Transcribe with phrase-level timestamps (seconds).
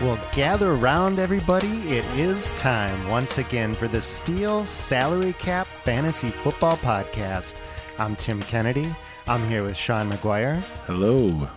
[0.00, 1.80] Well, gather around, everybody.
[1.90, 7.56] It is time once again for the Steel Salary Cap Fantasy Football Podcast.
[7.98, 8.94] I'm Tim Kennedy.
[9.26, 10.58] I'm here with Sean McGuire.
[10.86, 11.48] Hello.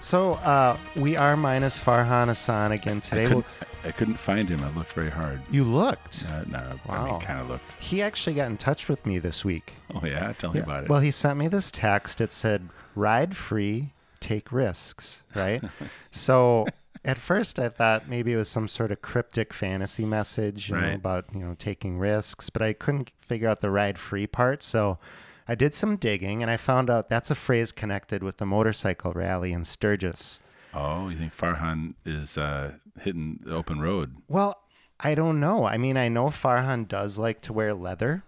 [0.00, 3.26] So, uh, we are minus Farhan Hassan again I today.
[3.28, 3.46] couldn't,
[3.84, 4.62] I couldn't find him.
[4.62, 5.40] I looked very hard.
[5.50, 6.22] you looked.
[6.28, 7.80] Uh, no, I mean, kind of looked.
[7.80, 9.72] He actually got in touch with me this week.
[9.94, 10.90] Oh yeah, tell me about it.
[10.90, 12.20] Well, he sent me this text.
[12.20, 15.62] It said, "Ride free, take risks." Right.
[16.10, 16.66] so
[17.04, 20.94] at first, I thought maybe it was some sort of cryptic fantasy message you know,
[20.94, 24.62] about you know taking risks, but I couldn't figure out the ride free part.
[24.62, 24.98] So
[25.46, 29.12] I did some digging, and I found out that's a phrase connected with the motorcycle
[29.12, 30.40] rally in Sturgis.
[30.72, 34.16] oh, you think Farhan is uh, hitting the open road?
[34.28, 34.62] Well,
[34.98, 35.66] I don't know.
[35.66, 38.24] I mean, I know Farhan does like to wear leather.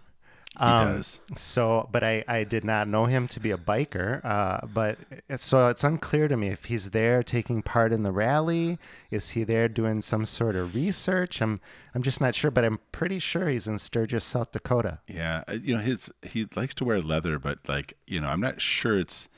[0.59, 1.19] He Um, does.
[1.35, 4.23] So, but I, I did not know him to be a biker.
[4.25, 4.97] Uh, but
[5.37, 8.79] so it's unclear to me if he's there taking part in the rally.
[9.11, 11.41] Is he there doing some sort of research?
[11.41, 11.59] I'm
[11.93, 12.49] I'm just not sure.
[12.51, 14.99] But I'm pretty sure he's in Sturgis, South Dakota.
[15.07, 18.41] Yeah, uh, you know his he likes to wear leather, but like you know, I'm
[18.41, 19.29] not sure it's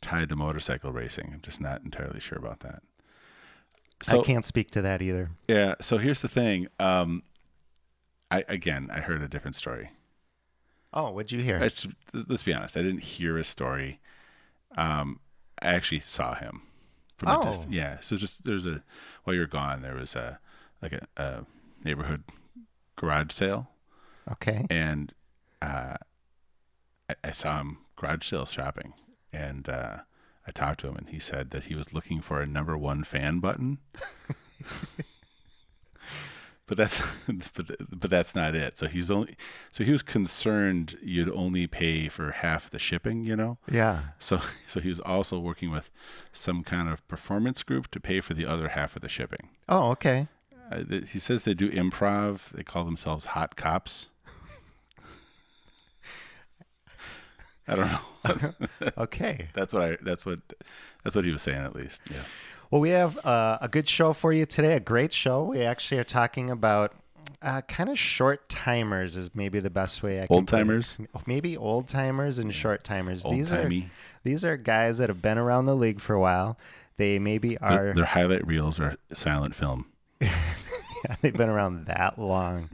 [0.00, 1.30] tied to motorcycle racing.
[1.34, 2.82] I'm just not entirely sure about that.
[4.02, 5.30] So I can't speak to that either.
[5.46, 6.66] yeah, so here's the thing.
[6.80, 7.22] Um,
[8.32, 9.90] I again, I heard a different story.
[10.92, 11.56] Oh, what'd you hear?
[11.58, 12.76] It's, let's be honest.
[12.76, 13.98] I didn't hear his story.
[14.76, 15.20] Um,
[15.60, 16.62] I actually saw him
[17.16, 17.42] from Oh.
[17.42, 17.72] a distance.
[17.74, 18.00] Yeah.
[18.00, 18.82] So just there's a
[19.24, 20.38] while you're gone, there was a
[20.82, 21.44] like a, a
[21.84, 22.24] neighborhood
[22.96, 23.70] garage sale,
[24.30, 24.66] okay.
[24.68, 25.12] and
[25.62, 25.94] uh,
[27.08, 28.92] I, I saw him garage sale shopping,
[29.32, 29.98] and uh,
[30.46, 33.04] I talked to him, and he said that he was looking for a number one
[33.04, 33.78] fan button.
[36.66, 37.02] But that's
[37.54, 38.78] but, but that's not it.
[38.78, 39.36] So he's only
[39.70, 43.58] so he was concerned you'd only pay for half the shipping, you know.
[43.70, 44.02] Yeah.
[44.18, 45.90] So so he was also working with
[46.32, 49.48] some kind of performance group to pay for the other half of the shipping.
[49.68, 50.28] Oh, okay.
[50.70, 52.50] Uh, th- he says they do improv.
[52.52, 54.08] They call themselves hot cops.
[57.68, 58.54] I don't know.
[58.98, 59.48] Okay.
[59.54, 59.96] that's what I.
[60.02, 60.40] That's what.
[61.04, 62.02] That's what he was saying at least.
[62.10, 62.22] Yeah.
[62.72, 65.44] Well, we have uh, a good show for you today, a great show.
[65.44, 66.94] We actually are talking about
[67.42, 70.96] uh, kind of short timers, is maybe the best way I can Old timers?
[71.26, 73.26] Maybe old timers and short timers.
[73.26, 73.70] Old These are
[74.22, 76.56] these are guys that have been around the league for a while.
[76.96, 79.84] They maybe are their highlight reels are silent film.
[80.22, 80.32] yeah,
[81.20, 82.70] they've been around that long,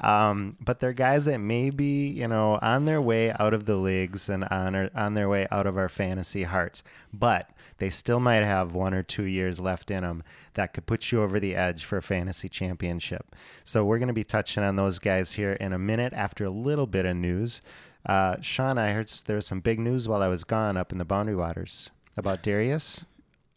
[0.00, 3.76] um, but they're guys that may be you know on their way out of the
[3.76, 8.20] leagues and on our, on their way out of our fantasy hearts, but they still
[8.20, 10.22] might have one or two years left in them
[10.54, 13.34] that could put you over the edge for a fantasy championship.
[13.64, 16.50] So we're going to be touching on those guys here in a minute after a
[16.50, 17.60] little bit of news.
[18.04, 20.98] Uh, Sean, I heard there was some big news while I was gone up in
[20.98, 23.04] the Boundary Waters about Derrius.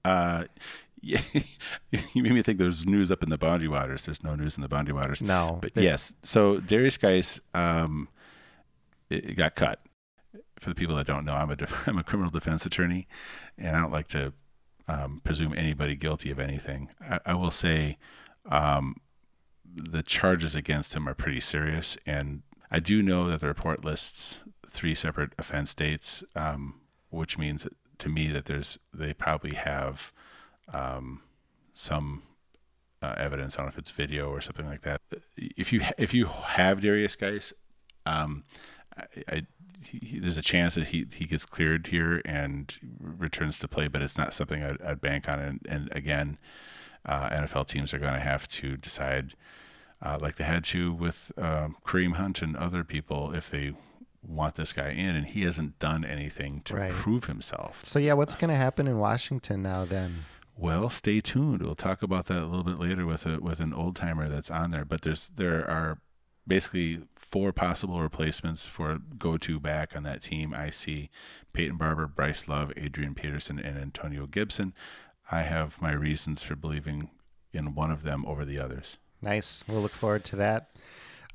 [0.03, 0.45] Uh,
[1.01, 1.21] yeah,
[1.91, 4.05] you made me think there's news up in the Boundary Waters.
[4.05, 5.21] There's no news in the Boundary Waters.
[5.21, 8.09] No, But yes, so Derrius Guice um,
[9.09, 9.79] it, it got cut.
[10.59, 13.07] For the people that don't know, I'm a I'm a criminal defense attorney,
[13.57, 14.33] and I don't like to
[14.87, 16.89] um, presume anybody guilty of anything.
[17.01, 17.97] I, I will say
[18.49, 18.95] um,
[19.65, 24.39] the charges against him are pretty serious, and I do know that the report lists
[24.67, 27.67] three separate offense dates, um, which means
[27.99, 30.11] to me that there's they probably have
[30.73, 31.21] um,
[31.73, 32.23] some
[33.01, 33.55] uh, evidence.
[33.55, 35.01] I don't know if it's video or something like that.
[35.37, 37.53] If you if you have Derrius Guice,
[38.05, 38.43] um,
[39.27, 39.45] I
[39.83, 43.87] he, he- there's a chance that he he gets cleared here and returns to play,
[43.87, 45.39] but it's not something I'd, I'd bank on.
[45.39, 46.37] And, and again,
[47.05, 49.35] uh, NFL teams are going to have to decide,
[50.01, 53.73] uh, like they had to with um, Kareem Hunt and other people, if they
[54.21, 56.91] want this guy in, and he hasn't done anything to Right.
[56.91, 57.81] prove himself.
[57.85, 60.25] So yeah, what's going to happen in Washington now then?
[60.57, 61.61] Well, stay tuned.
[61.61, 64.51] We'll talk about that a little bit later with a with an old timer that's
[64.51, 64.83] on there.
[64.83, 65.99] But there's there are
[66.45, 66.99] basically
[67.29, 70.53] four possible replacements for go-to back on that team.
[70.53, 71.09] I see
[71.53, 74.73] Peyton Barber, Bryce Love, Adrian Peterson, and Antonio Gibson.
[75.31, 77.09] I have my reasons for believing
[77.53, 78.97] in one of them over the others.
[79.21, 79.63] Nice.
[79.67, 80.69] We'll look forward to that.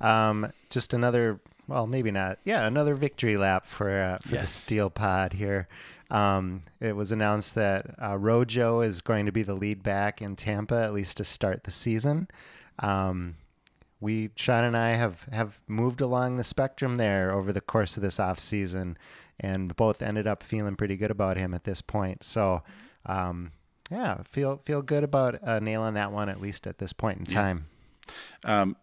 [0.00, 2.38] Um, just another well, maybe not.
[2.44, 5.68] Yeah, another victory lap for uh, for the Steel Pod here.
[6.10, 10.36] Um, it was announced that uh, Rojo is going to be the lead back in
[10.36, 12.28] Tampa at least to start the season.
[12.78, 13.36] Um,
[14.00, 18.02] we Sean and I have have moved along the spectrum there over the course of
[18.02, 18.96] this off season,
[19.40, 22.22] and both ended up feeling pretty good about him at this point.
[22.24, 22.62] So,
[23.06, 23.52] um,
[23.90, 27.24] yeah, feel feel good about uh, nailing that one at least at this point in
[27.26, 27.32] Yeah.
[27.40, 27.66] time.
[28.44, 28.76] Um,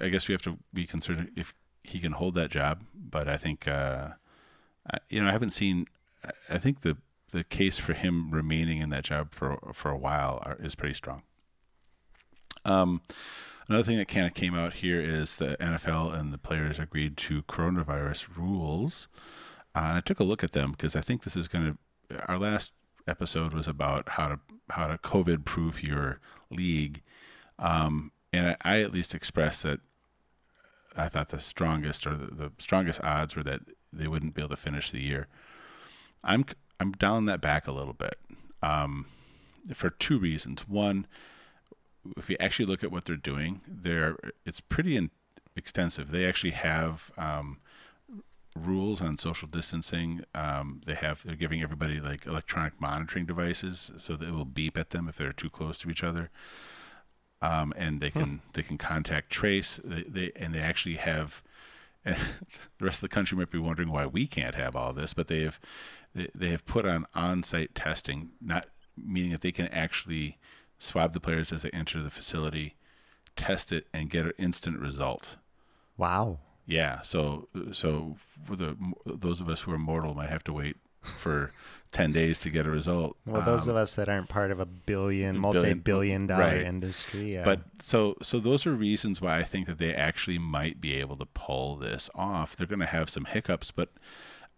[0.00, 3.36] I guess we have to be concerned if he can hold that job, but I
[3.36, 4.10] think, uh,
[4.92, 5.86] I- you know, I haven't seen.
[6.24, 6.96] I- I think the
[7.32, 10.94] the case for him remaining in that job for for a while are, is pretty
[10.94, 11.22] strong.
[12.64, 13.00] Um,
[13.68, 17.16] another thing that kind of came out here is the NFL and the players agreed
[17.18, 19.08] to coronavirus rules.
[19.74, 21.78] Uh, and I took a look at them because I think this is going to.
[22.28, 22.72] Our last
[23.08, 24.40] episode was about how to
[24.70, 26.20] how to COVID proof your
[26.50, 27.02] league,
[27.58, 29.80] um, and I, I at least expressed that
[30.96, 33.60] I thought the strongest or the, the strongest odds were that
[33.92, 35.26] they wouldn't be able to finish the year.
[36.24, 36.44] I'm
[36.80, 38.18] I'm down that back a little bit
[38.62, 39.06] um,
[39.74, 40.68] for two reasons.
[40.68, 41.06] One,
[42.16, 45.10] if you actually look at what they're doing, they're it's pretty in,
[45.56, 46.10] extensive.
[46.10, 47.58] They actually have um,
[48.54, 50.24] rules on social distancing.
[50.34, 54.78] Um, they have they're giving everybody like electronic monitoring devices so that it will beep
[54.78, 56.30] at them if they're too close to each other.
[57.42, 59.80] Um, and they can they can contact trace.
[59.84, 61.42] They, they and they actually have.
[62.04, 62.16] And
[62.78, 65.28] the rest of the country might be wondering why we can't have all this, but
[65.28, 65.60] they have
[66.14, 70.38] they, they have put on on-site testing, not meaning that they can actually
[70.78, 72.74] swab the players as they enter the facility,
[73.36, 75.36] test it, and get an instant result.
[75.96, 76.38] Wow.
[76.66, 80.76] Yeah, so so for the those of us who are mortal might have to wait
[81.00, 81.52] for
[81.92, 83.16] ten days to get a result.
[83.24, 86.62] Well, those Um, of us that aren't part of a billion, billion- multi-billion dollar right.
[86.62, 87.44] industry, yeah.
[87.44, 91.16] But so so those are reasons why I think that they actually might be able
[91.18, 92.56] to pull this off.
[92.56, 93.90] They're going to have some hiccups, but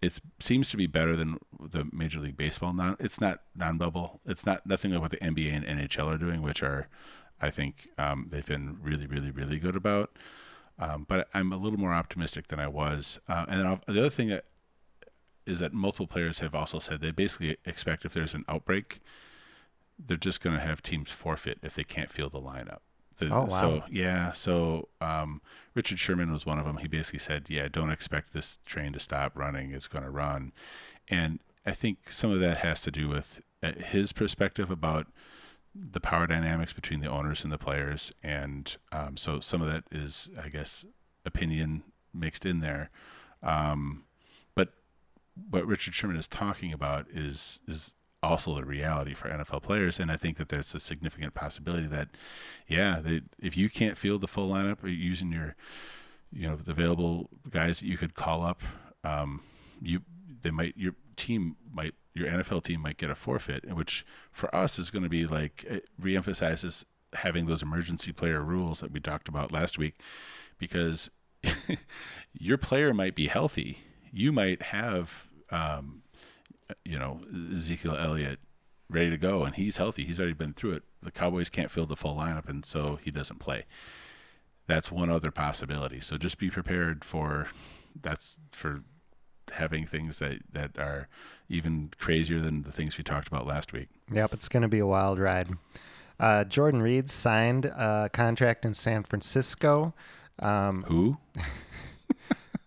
[0.01, 2.73] it seems to be better than the Major League Baseball.
[2.73, 4.21] Non, it's not non-bubble.
[4.27, 6.89] It's not nothing like what the NBA and NHL are doing, which are,
[7.41, 10.17] I think, um, they've been really, really, really good about.
[10.79, 13.19] Um, but I'm a little more optimistic than I was.
[13.29, 14.45] Uh, and I'll, the other thing that
[15.47, 19.01] is that multiple players have also said they basically expect if there's an outbreak,
[19.99, 22.81] they're just going to have teams forfeit if they can't field the lineup.
[23.19, 23.49] The, Oh, wow.
[23.49, 25.41] So yeah, so um,
[25.75, 26.79] Richard Sherman was one of them.
[26.79, 29.73] He basically said, "Yeah, don't expect this train to stop running.
[29.73, 30.53] It's going to run,"
[31.09, 35.07] and I think some of that has to do with uh, his perspective about
[35.75, 39.85] the power dynamics between the owners and the players, and um, so some of that
[39.91, 40.85] is, I guess,
[41.25, 41.83] opinion
[42.15, 42.91] mixed in there.
[43.43, 44.05] Um,
[44.55, 44.71] but
[45.51, 47.93] what Richard Sherman is talking about is is
[48.23, 52.09] also the reality for NFL players, and I think that there's a significant possibility that,
[52.67, 55.55] yeah, they, if you can't field the full lineup uh, using your,
[56.33, 58.63] you know, the available guys that you could call up,
[59.05, 59.43] um,
[59.81, 60.01] you
[60.43, 64.79] they might your team might your NFL team might get a forfeit, which for us
[64.79, 69.29] is going to be like it reemphasizes having those emergency player rules that we talked
[69.29, 69.95] about last week,
[70.59, 71.11] because
[72.33, 73.79] your player might be healthy,
[74.13, 76.03] you might have, um,
[76.85, 77.21] you know,
[77.53, 78.39] Ezekiel Elliott
[78.91, 80.05] ready to go, and he's healthy.
[80.05, 80.83] He's already been through it.
[81.03, 83.65] The Cowboys can't field the full lineup, and so he doesn't play.
[84.67, 86.01] That's one other possibility.
[86.01, 87.49] So just be prepared for
[88.01, 88.83] that's for
[89.53, 91.09] having things that that are
[91.49, 93.89] even crazier than the things we talked about last week.
[94.13, 95.51] Yep, it's going to be a wild ride.
[96.21, 99.95] Uh, Jordan Reed signed a contract in San Francisco.
[100.41, 101.17] Um, Who?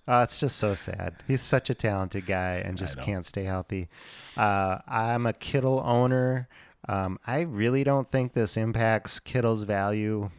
[0.08, 1.16] oh, it's just so sad.
[1.28, 3.90] He's such a talented guy and just can't stay healthy.
[4.36, 6.48] Uh, I'm a Kittle owner.
[6.88, 10.32] Um, I really don't think this impacts Kittle's value,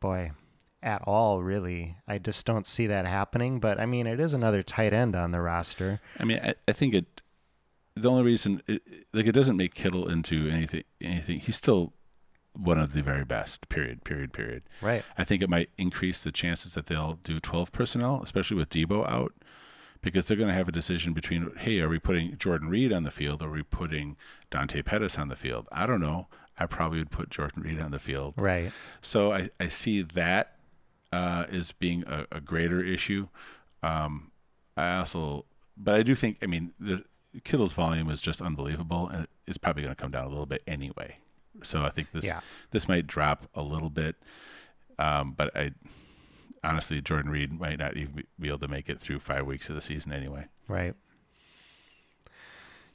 [0.00, 0.32] boy,
[0.82, 1.42] at all.
[1.42, 3.58] Really, I just don't see that happening.
[3.58, 6.00] But I mean, it is another tight end on the roster.
[6.18, 7.20] I mean, I, I think it.
[7.96, 8.82] The only reason, it,
[9.12, 10.84] like, it doesn't make Kittle into anything.
[11.00, 11.40] Anything.
[11.40, 11.92] He's still
[12.54, 13.68] one of the very best.
[13.68, 14.04] Period.
[14.04, 14.32] Period.
[14.32, 14.62] Period.
[14.80, 15.04] Right.
[15.18, 19.08] I think it might increase the chances that they'll do 12 personnel, especially with Deebo
[19.08, 19.34] out,
[20.02, 23.04] because they're going to have a decision between, hey, are we putting Jordan Reed on
[23.04, 24.16] the field or are we putting
[24.50, 25.68] Dante Pettis on the field?
[25.72, 26.28] I don't know.
[26.58, 28.34] I probably would put Jordan Reed on the field.
[28.36, 28.70] Right.
[29.02, 30.56] So I, I see that
[31.12, 33.28] uh, as being a, a greater issue.
[33.82, 34.30] Um,
[34.76, 35.46] I also,
[35.76, 37.04] but I do think, I mean, the
[37.42, 40.62] Kittle's volume is just unbelievable, and it's probably going to come down a little bit
[40.66, 41.16] anyway.
[41.62, 42.40] So I think this Yeah.
[42.72, 44.16] this might drop a little bit,
[44.98, 45.72] um, but I
[46.62, 49.74] honestly, Jordan Reed might not even be able to make it through five weeks of
[49.74, 50.46] the season anyway.
[50.66, 50.94] Right.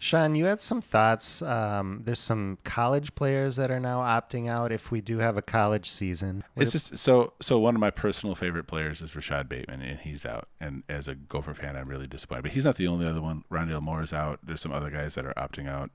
[0.02, 1.42] Sean, you had some thoughts.
[1.42, 5.42] Um, there's some college players that are now opting out if we do have a
[5.42, 6.46] college season.
[6.56, 7.60] It's just so so.
[7.60, 10.48] One of my personal favorite players is Rashod Bateman, and he's out.
[10.62, 12.44] And as a Gopher fan, I'm really disappointed.
[12.44, 13.44] But he's not the only other one.
[13.52, 14.40] Rondale Moore is out.
[14.42, 15.92] There's some other guys that are opting out.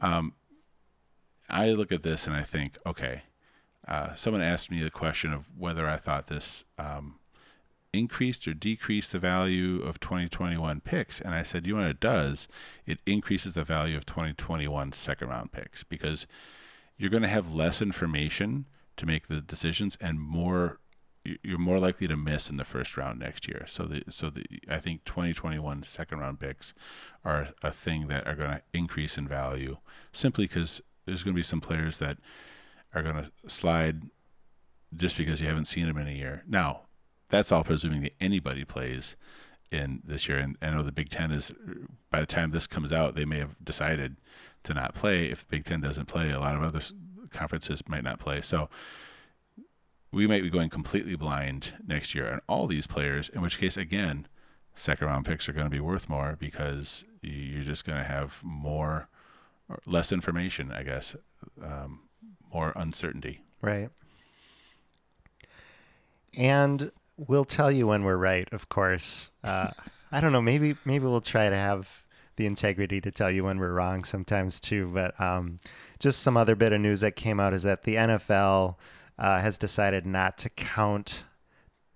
[0.00, 0.32] Um,
[1.48, 3.22] I look at this and I think, okay.
[3.86, 7.16] Uh, someone asked me the question of whether I thought this um,
[7.92, 11.20] increased or decreased the value of 2021 picks.
[11.20, 12.48] And I said, you know what it does?
[12.86, 16.26] It increases the value of 2021 second round picks because
[16.96, 20.78] you're going to have less information to make the decisions and more
[21.44, 23.64] you're more likely to miss in the first round next year.
[23.68, 26.74] So the so the I think 2021 second round picks
[27.24, 29.76] are a thing that are going to increase in value
[30.10, 32.18] simply because there's going to be some players that
[32.94, 34.02] are going to slide
[34.94, 36.42] just because you haven't seen them in a year.
[36.46, 36.82] Now,
[37.28, 39.16] that's all presuming that anybody plays
[39.70, 40.38] in this year.
[40.38, 41.52] And I know the Big Ten is,
[42.10, 44.16] by the time this comes out, they may have decided
[44.64, 45.26] to not play.
[45.26, 46.80] If Big Ten doesn't play, a lot of other
[47.30, 48.42] conferences might not play.
[48.42, 48.68] So
[50.12, 52.30] we might be going completely blind next year.
[52.30, 54.28] on all these players, in which case, again,
[54.74, 58.38] second round picks are going to be worth more because you're just going to have
[58.42, 59.08] more,
[59.86, 61.16] less information, I guess,
[61.62, 62.00] um,
[62.52, 63.40] more uncertainty.
[63.60, 63.90] Right.
[66.34, 69.30] And we'll tell you when we're right, of course.
[69.44, 69.70] Uh,
[70.10, 70.42] I don't know.
[70.42, 72.04] Maybe maybe we'll try to have
[72.36, 74.90] the integrity to tell you when we're wrong sometimes too.
[74.92, 75.58] But um,
[75.98, 78.76] just some other bit of news that came out is that the NFL
[79.18, 81.24] uh, has decided not to count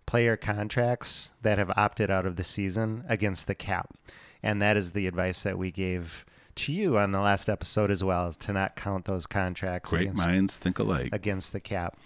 [0.06, 3.95] player contracts that have opted out of the season against the cap,
[4.42, 6.25] and that is the advice that we gave
[6.57, 9.91] to you on the last episode as well, is to not count those contracts.
[9.91, 11.99] Great against, minds think alike against the cap.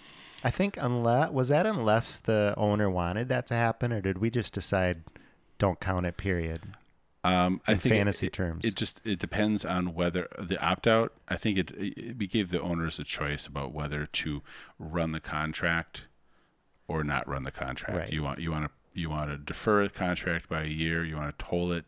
[0.43, 4.29] I think unless was that unless the owner wanted that to happen, or did we
[4.29, 5.03] just decide
[5.57, 6.17] don't count it?
[6.17, 6.61] Period.
[7.23, 11.13] Um, I think fantasy it, terms, it just it depends on whether the opt out.
[11.27, 14.41] I think it, it, we gave the owners a choice about whether to
[14.79, 16.05] run the contract
[16.87, 17.95] or not run the contract.
[17.95, 18.11] Right.
[18.11, 21.05] You want you want to you want to defer a contract by a year.
[21.05, 21.85] You want to toll it.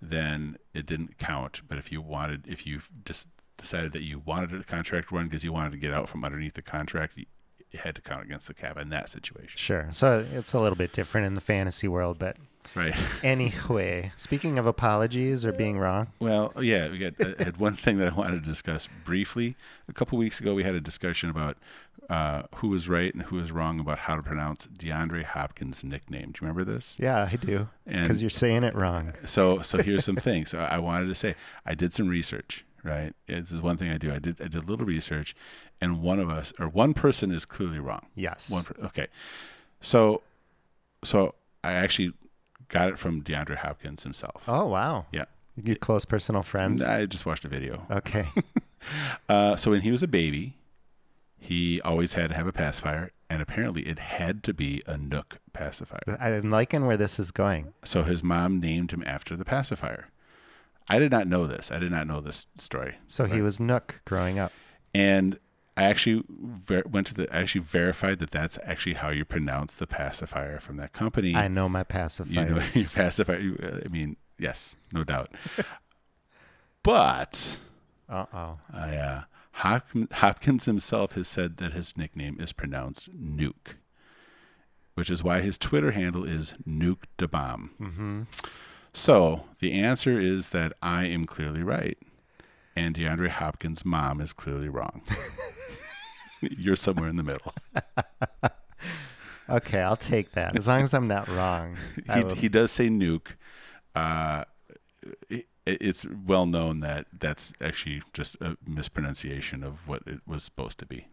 [0.00, 1.62] Then it didn't count.
[1.66, 3.26] But if you wanted, if you just
[3.56, 6.54] decided that you wanted a contract run because you wanted to get out from underneath
[6.54, 9.56] the contract, it had to count against the cap in that situation.
[9.56, 9.88] Sure.
[9.90, 12.36] So it's a little bit different in the fantasy world, but
[12.74, 12.94] right.
[13.22, 16.08] anyway, speaking of apologies or being wrong.
[16.20, 19.56] Well, yeah, we got I had one thing that I wanted to discuss briefly.
[19.88, 21.58] A couple weeks ago, we had a discussion about
[22.08, 26.32] uh, who was right and who was wrong about how to pronounce DeAndre Hopkins' nickname.
[26.32, 26.96] Do you remember this?
[26.98, 27.68] Yeah, I do.
[27.86, 29.12] Because you're saying it wrong.
[29.24, 30.54] So, so here's some things.
[30.54, 31.34] I wanted to say
[31.66, 33.12] I did some research right?
[33.26, 34.12] This is one thing I do.
[34.12, 35.34] I did I did a little research,
[35.80, 38.06] and one of us or one person is clearly wrong.
[38.14, 38.50] Yes.
[38.50, 38.66] One.
[38.84, 39.08] Okay.
[39.80, 40.22] So,
[41.04, 42.12] so I actually
[42.68, 44.42] got it from DeAndre Hopkins himself.
[44.48, 45.06] Oh wow.
[45.12, 45.24] Yeah.
[45.62, 46.82] You close personal friends?
[46.82, 47.84] I just watched a video.
[47.90, 48.28] Okay.
[49.28, 50.54] uh, so when he was a baby,
[51.38, 55.38] he always had to have a pacifier, and apparently it had to be a Nook
[55.52, 56.18] pacifier.
[56.20, 57.72] I'm liking where this is going.
[57.84, 60.08] So his mom named him after the pacifier.
[60.88, 61.70] I did not know this.
[61.70, 62.96] I did not know this story.
[63.06, 64.52] So he was Nook growing up.
[64.94, 65.38] And
[65.76, 67.32] I actually ver- went to the.
[67.34, 71.36] I actually verified that that's actually how you pronounce the pacifier from that company.
[71.36, 72.32] I know my pacifier.
[72.32, 73.38] You know your pacifier.
[73.38, 75.30] You, uh, I mean, yes, no doubt.
[76.82, 77.58] but,
[78.08, 79.20] uh oh, uh,
[79.58, 83.74] Hopkins himself has said that his nickname is pronounced Nuke,
[84.94, 87.70] which is why his Twitter handle is Nuke the Bomb.
[87.80, 88.22] Mm-hmm.
[88.92, 91.98] So the answer is that I am clearly right,
[92.76, 95.02] and DeAndre Hopkins' mom is clearly wrong.
[96.40, 97.52] You're somewhere in the middle.
[99.50, 100.56] okay, I'll take that.
[100.56, 101.76] As long as I'm not wrong.
[102.14, 102.34] he, will...
[102.36, 103.32] he does say nuke.
[103.94, 104.44] Uh,
[105.80, 110.86] it's well known that that's actually just a mispronunciation of what it was supposed to
[110.86, 111.06] be.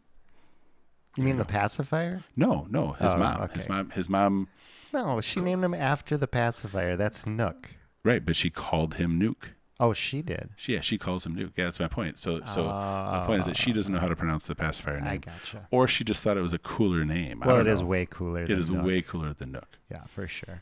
[1.17, 2.23] You mean the pacifier?
[2.35, 3.41] No, no, his oh, mom.
[3.43, 3.55] Okay.
[3.55, 3.89] His mom.
[3.91, 4.49] His mom
[4.95, 6.95] no, she named him after the pacifier.
[6.95, 7.71] That's Nook.
[8.05, 9.49] Right, but she called him Nuke.
[9.77, 10.51] Oh, she did.
[10.55, 11.51] She, yeah, she calls him Nuke.
[11.57, 12.17] Yeah, that's my point.
[12.17, 15.09] So, so my point is that she doesn't know how to pronounce the pacifier name.
[15.09, 15.67] I gotcha.
[15.69, 17.43] Or she just thought it was a cooler name.
[17.45, 17.73] Well, it know.
[17.73, 18.43] is way cooler.
[18.43, 18.85] It is Nook.
[18.85, 19.67] way cooler than Nook.
[19.91, 20.61] Yeah, for sure.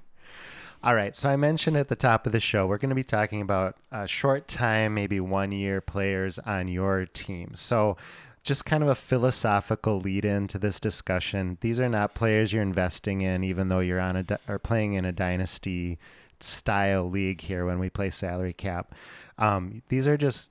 [0.85, 3.05] All right, so I mentioned at the top of the show, we're going to be
[3.05, 7.51] talking about uh, short time, maybe one year players on your team.
[7.55, 7.95] So
[8.43, 11.57] just kind of a philosophical lead into this discussion.
[11.61, 15.05] These are not players you're investing in, even though you're on a or playing in
[15.05, 15.99] a dynasty
[16.41, 18.93] style league here when we play salary cap.
[19.37, 20.49] Um, these are just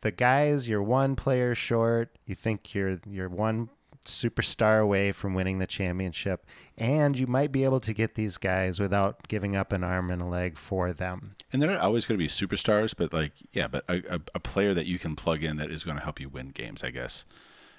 [0.00, 2.16] the guys you're one player short.
[2.24, 3.68] You think you're you're one
[4.04, 6.46] superstar away from winning the championship,
[6.76, 10.22] and you might be able to get these guys without giving up an arm and
[10.22, 11.36] a leg for them.
[11.52, 14.40] And they're not always going to be superstars, but like, yeah, but a, a, a
[14.40, 16.90] player that you can plug in that is going to help you win games, I
[16.90, 17.24] guess.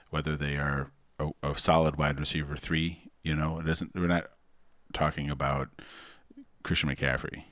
[0.09, 3.95] Whether they are a, a solid wide receiver three, you know, it isn't.
[3.95, 4.27] We're not
[4.93, 5.69] talking about
[6.63, 7.43] Christian McCaffrey.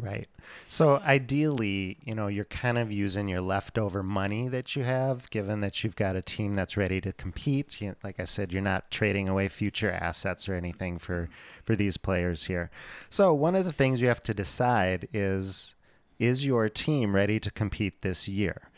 [0.00, 0.28] Right.
[0.68, 5.60] So ideally, you know, you're kind of using your leftover money that you have, given
[5.60, 7.80] that you've got a team that's ready to compete.
[7.80, 11.28] You, like I said, you're not trading away future assets or anything for
[11.64, 12.70] for these players here.
[13.10, 15.74] So one of the things you have to decide is
[16.18, 18.70] is your team ready to compete this year?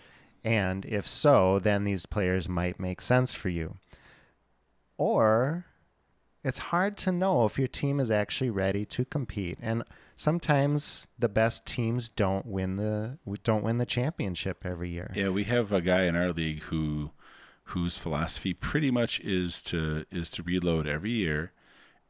[0.45, 3.77] And if so, then these players might make sense for you.
[4.97, 5.67] Or
[6.43, 9.59] it's hard to know if your team is actually ready to compete.
[9.61, 9.85] And
[10.17, 15.13] sometimes the best teams don't win the don't win the championship every year.
[15.15, 17.11] Yeah, we have a guy in our league who
[17.65, 21.53] whose philosophy pretty much is to is to reload every year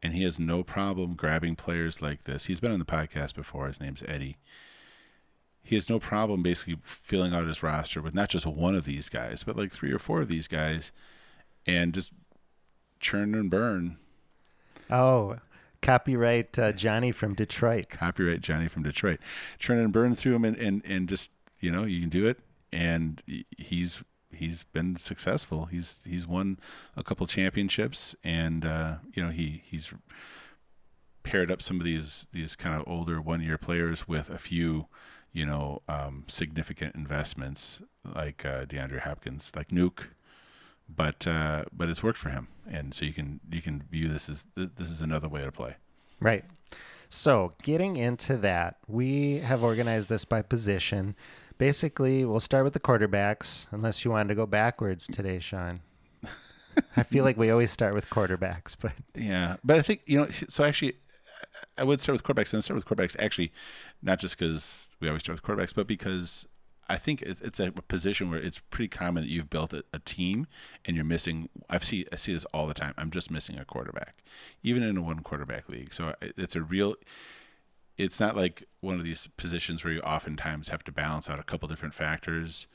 [0.03, 2.47] and he has no problem grabbing players like this.
[2.47, 3.67] He's been on the podcast before.
[3.67, 4.39] His name's Eddie.
[5.63, 9.09] He has no problem basically filling out his roster with not just one of these
[9.09, 10.91] guys, but like three or four of these guys
[11.67, 12.13] and just
[12.99, 13.99] churn and burn.
[14.91, 15.37] Oh,
[15.83, 17.89] Copyright uh, Johnny from Detroit.
[17.89, 19.21] Copyright Johnny from Detroit.
[19.59, 22.39] Churn and burn through him and, and, and just, you know, you can do it.
[22.73, 23.23] And
[23.59, 25.67] he's he's been successful.
[25.67, 26.59] He's he's won
[26.97, 29.91] a couple championships and uh, you know, he he's
[31.23, 34.87] paired up some of these these kind of older one year players with a few,
[35.33, 40.07] you know, um, significant investments like uh, DeAndre Hopkins, like Nuke
[40.97, 44.29] but uh, but it's worked for him, and so you can you can view this
[44.29, 45.77] as this is another way to play.
[46.21, 46.45] Right.
[47.09, 51.17] So getting into that, we have organized this by position.
[51.59, 55.81] Basically, we'll start with the quarterbacks, unless you wanted to go backwards today, Sean.
[56.97, 60.29] I feel like we always start with quarterbacks, but yeah, but I think you know.
[60.49, 60.95] So actually,
[61.77, 63.53] I would start with quarterbacks, and start with quarterbacks actually,
[64.03, 66.47] not just because we always start with quarterbacks, but because
[66.91, 70.49] I think it's a position where it's pretty common that you've built a, a, team
[70.85, 71.49] and you're missing.
[71.71, 72.95] I've see I see this all the time.
[72.99, 74.25] I'm just missing a quarterback,
[74.65, 75.95] even in a one quarterback league.
[75.95, 76.97] So it's a real.
[77.97, 81.45] It's not like one of these positions where you oftentimes have to balance out a
[81.45, 82.67] couple different factors,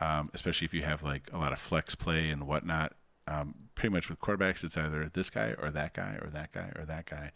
[0.00, 2.92] um, especially if you have like a lot of flex play and whatnot.
[3.26, 6.72] Um, pretty much with quarterbacks, it's either this guy or that guy or that guy
[6.76, 7.30] or that guy,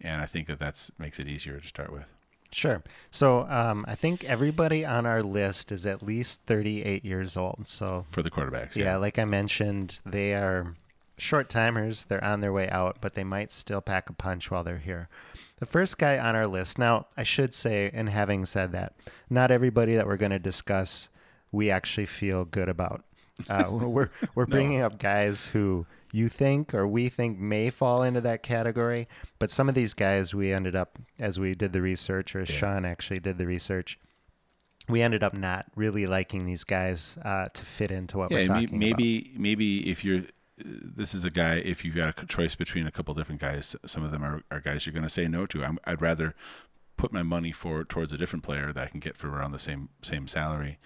[0.00, 2.19] and I think that that's makes it easier to start with.
[2.52, 2.82] Sure.
[3.10, 7.68] So um, I think everybody on our list is at least 38 years old.
[7.68, 10.74] So for the quarterbacks, yeah, yeah like I mentioned, they are
[11.16, 12.04] short timers.
[12.04, 15.08] They're on their way out, but they might still pack a punch while they're here.
[15.58, 16.78] The first guy on our list.
[16.78, 18.94] Now, I should say, and having said that,
[19.28, 21.08] not everybody that we're going to discuss
[21.52, 23.04] we actually feel good about.
[23.48, 24.86] Uh, we're we're bringing no.
[24.86, 29.08] up guys who you think or we think may fall into that category.
[29.38, 32.44] But some of these guys, we ended up, as we did the research, or yeah.
[32.46, 33.98] Sean actually did the research,
[34.88, 38.46] we ended up not really liking these guys uh, to fit into what yeah, we're
[38.46, 39.40] talking maybe, about.
[39.40, 40.22] Maybe if you're,
[40.56, 44.04] this is a guy, if you've got a choice between a couple different guys, some
[44.04, 45.64] of them are, are guys you're going to say no to.
[45.64, 46.34] I'm, I'd rather
[46.96, 49.58] put my money for towards a different player that I can get for around the
[49.58, 50.78] same same salary.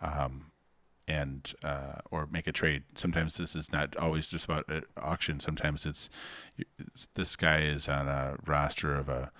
[0.00, 0.49] Um,
[1.08, 2.84] and uh, or make a trade.
[2.94, 5.40] Sometimes this is not always just about an auction.
[5.40, 6.08] Sometimes it's,
[6.78, 9.32] it's, this guy is on a roster of a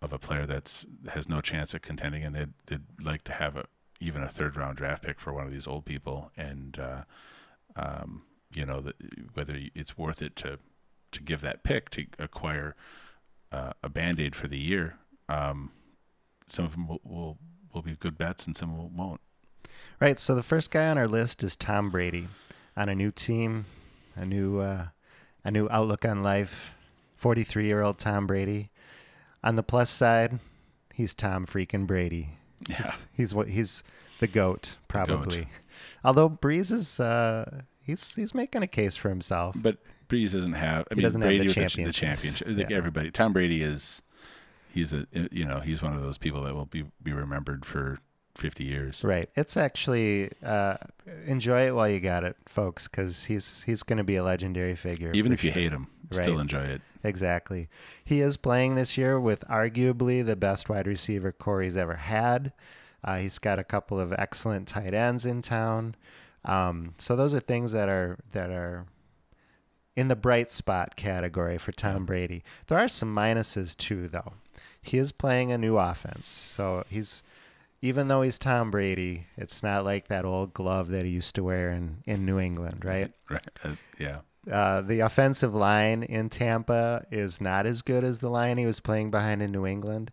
[0.00, 3.56] of a player that's has no chance at contending, and they'd, they'd like to have
[3.56, 3.66] a
[4.00, 7.02] even a third round draft pick for one of these old people, and uh,
[7.76, 8.94] um, you know the,
[9.34, 10.58] whether it's worth it to
[11.12, 12.74] to give that pick to acquire
[13.52, 14.96] uh, a band aid for the year.
[15.28, 15.70] Um,
[16.46, 17.38] some of them will, will
[17.72, 19.20] will be good bets, and some of them won't.
[20.02, 20.18] Right.
[20.18, 22.26] So the first guy on our list is Tom Brady,
[22.76, 23.66] on a new team,
[24.16, 24.88] a new uh,
[25.44, 26.72] a new outlook on life.
[27.14, 28.70] Forty three year old Tom Brady.
[29.44, 30.40] On the plus side,
[30.92, 32.30] he's Tom freaking Brady.
[32.68, 32.96] Yeah.
[33.12, 33.84] He's, what he's
[34.18, 35.36] the goat probably.
[35.36, 35.52] The goat.
[36.02, 39.54] Although Brees is uh, he's he's making a case for himself.
[39.56, 40.88] But Brees doesn't have.
[40.90, 41.86] I he mean, Brady have the, championship.
[41.86, 42.48] the championship.
[42.50, 42.76] Like yeah.
[42.76, 44.02] everybody, Tom Brady is.
[44.74, 47.98] He's a you know he's one of those people that will be be remembered for
[48.34, 49.04] 50 years.
[49.04, 49.28] Right.
[49.36, 50.76] It's actually uh,
[51.26, 54.74] enjoy it while you got it, folks, because he's he's going to be a legendary
[54.74, 55.12] figure.
[55.14, 55.48] Even if sure.
[55.48, 56.22] you hate him, right.
[56.22, 56.82] still enjoy it.
[57.04, 57.68] Exactly.
[58.04, 62.52] He is playing this year with arguably the best wide receiver Corey's ever had.
[63.04, 65.96] Uh, he's got a couple of excellent tight ends in town.
[66.44, 68.86] Um, so those are things that are that are
[69.96, 72.42] in the bright spot category for Tom Brady.
[72.68, 74.34] There are some minuses too, though.
[74.80, 77.22] He is playing a new offense, so he's
[77.82, 81.42] even though he's Tom Brady, it's not like that old glove that he used to
[81.44, 83.12] wear in, in New England, right?
[83.28, 83.42] Right.
[83.64, 84.18] Uh, yeah.
[84.50, 88.80] Uh, the offensive line in Tampa is not as good as the line he was
[88.80, 90.10] playing behind in New England.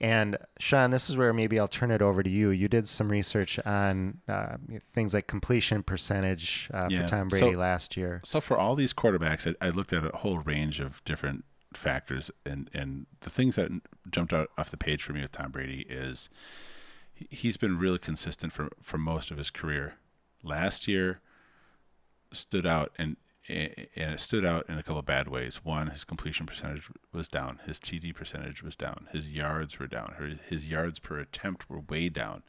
[0.00, 2.50] And Sean, this is where maybe I'll turn it over to you.
[2.50, 4.56] You did some research on uh,
[4.92, 7.02] things like completion percentage uh, Yeah.
[7.02, 8.20] for Tom Brady So- last year.
[8.24, 12.30] So for all these quarterbacks, I, I looked at a whole range of different factors,
[12.44, 13.70] and and the things that
[14.10, 16.28] jumped out off the page for me with Tom Brady is
[17.30, 19.94] he's been really consistent for for most of his career.
[20.42, 21.20] Last year
[22.32, 23.16] stood out and
[23.48, 25.64] and it stood out in a couple bad ways.
[25.64, 27.58] One, his completion percentage was down.
[27.66, 29.08] His TD percentage was down.
[29.12, 30.38] His yards were down.
[30.48, 32.44] His yards per attempt were way down.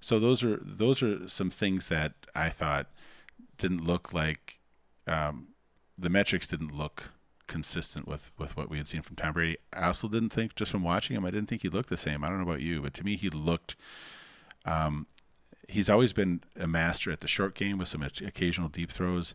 [0.00, 2.86] So those are those are some things that I thought
[3.58, 4.60] didn't look like
[5.06, 5.48] um,
[5.98, 7.10] the metrics didn't look
[7.46, 9.56] consistent with with what we had seen from Tom Brady.
[9.72, 12.24] I also didn't think just from watching him, I didn't think he looked the same.
[12.24, 13.76] I don't know about you, but to me, he looked.
[14.64, 15.06] Um,
[15.68, 19.34] he's always been a master at the short game with some occasional deep throws.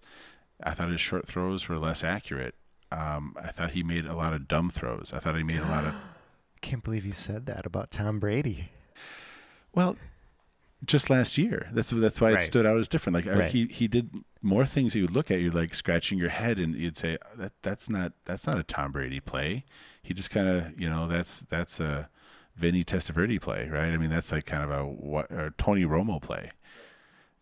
[0.64, 2.56] I thought his short throws were less accurate.
[2.92, 5.12] Um, I thought he made a lot of dumb throws.
[5.14, 5.94] I thought he made a lot of
[6.62, 8.72] Can't believe you said that about Tom Brady.
[9.74, 9.96] Well,
[10.86, 11.70] just last year.
[11.74, 12.42] That's that's why Right.
[12.42, 13.16] it stood out as different.
[13.16, 13.52] Like uh, Right.
[13.52, 14.10] he he did
[14.42, 14.96] more things.
[14.96, 18.14] You would look at, you're like scratching your head, and you'd say that that's not
[18.26, 19.66] that's not a Tom Brady play.
[20.02, 22.10] He just kind of you know that's that's a
[22.56, 23.92] Vinny Testaverde play, right?
[23.94, 26.52] I mean that's like kind of a what or Tony Romo play.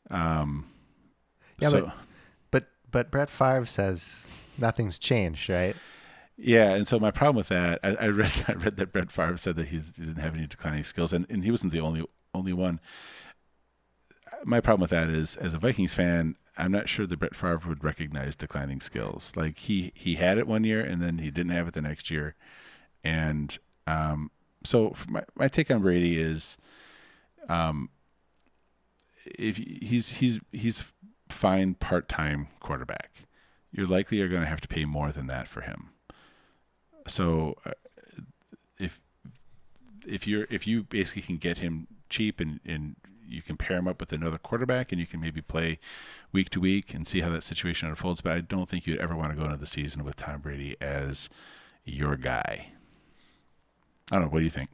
[0.09, 0.65] Um,
[1.59, 1.93] Yeah, so, but
[2.51, 5.75] but but Brett Favre says nothing's changed, right?
[6.39, 9.37] Yeah, and so my problem with that, I, I read I read that Brett Favre
[9.37, 12.05] said that he's, he didn't have any declining skills, and, and he wasn't the only
[12.33, 12.79] only one.
[14.43, 17.61] My problem with that is, as a Vikings fan, I'm not sure that Brett Favre
[17.67, 19.31] would recognize declining skills.
[19.35, 22.09] Like he he had it one year, and then he didn't have it the next
[22.09, 22.35] year,
[23.03, 24.31] and um,
[24.63, 26.57] so my my take on Brady is,
[27.47, 27.89] um,
[29.25, 30.83] if he's he's he's
[31.29, 33.27] fine part time quarterback,
[33.71, 35.89] you're likely are going to have to pay more than that for him.
[37.07, 37.71] So uh,
[38.79, 38.99] if
[40.05, 42.95] if you're if you basically can get him cheap and and
[43.27, 45.79] you can pair him up with another quarterback and you can maybe play
[46.31, 49.15] week to week and see how that situation unfolds but I don't think you'd ever
[49.15, 51.29] want to go into the season with Tom Brady as
[51.85, 52.69] your guy.
[54.11, 54.69] I don't know, what do you think?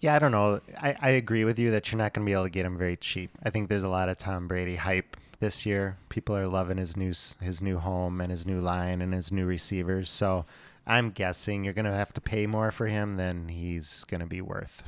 [0.00, 0.60] Yeah, I don't know.
[0.80, 2.78] I, I agree with you that you're not going to be able to get him
[2.78, 3.30] very cheap.
[3.42, 5.96] I think there's a lot of Tom Brady hype this year.
[6.08, 9.44] People are loving his new his new home and his new line and his new
[9.44, 10.08] receivers.
[10.08, 10.44] So
[10.86, 14.26] I'm guessing you're going to have to pay more for him than he's going to
[14.26, 14.84] be worth.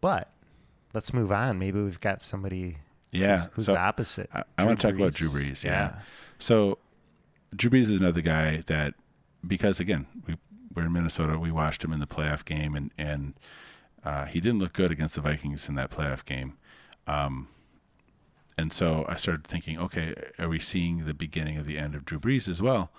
[0.00, 0.30] But
[0.98, 1.60] let's move on.
[1.60, 2.78] Maybe we've got somebody
[3.12, 4.28] Yeah, who's, who's so the opposite.
[4.34, 5.62] I, I want to talk about Drew Brees.
[5.62, 5.70] Yeah.
[5.70, 5.94] Yeah.
[6.40, 6.78] So
[7.54, 8.94] Drew Brees is another guy that
[9.46, 10.36] because again we
[10.74, 11.38] we're in Minnesota.
[11.38, 13.34] We watched him in the playoff game and and
[14.02, 16.58] uh, he didn't look good against the Vikings in that playoff game.
[17.06, 17.46] Um,
[18.56, 22.04] and so I started thinking, okay, are we seeing the beginning of the end of
[22.04, 22.90] Drew Brees as well?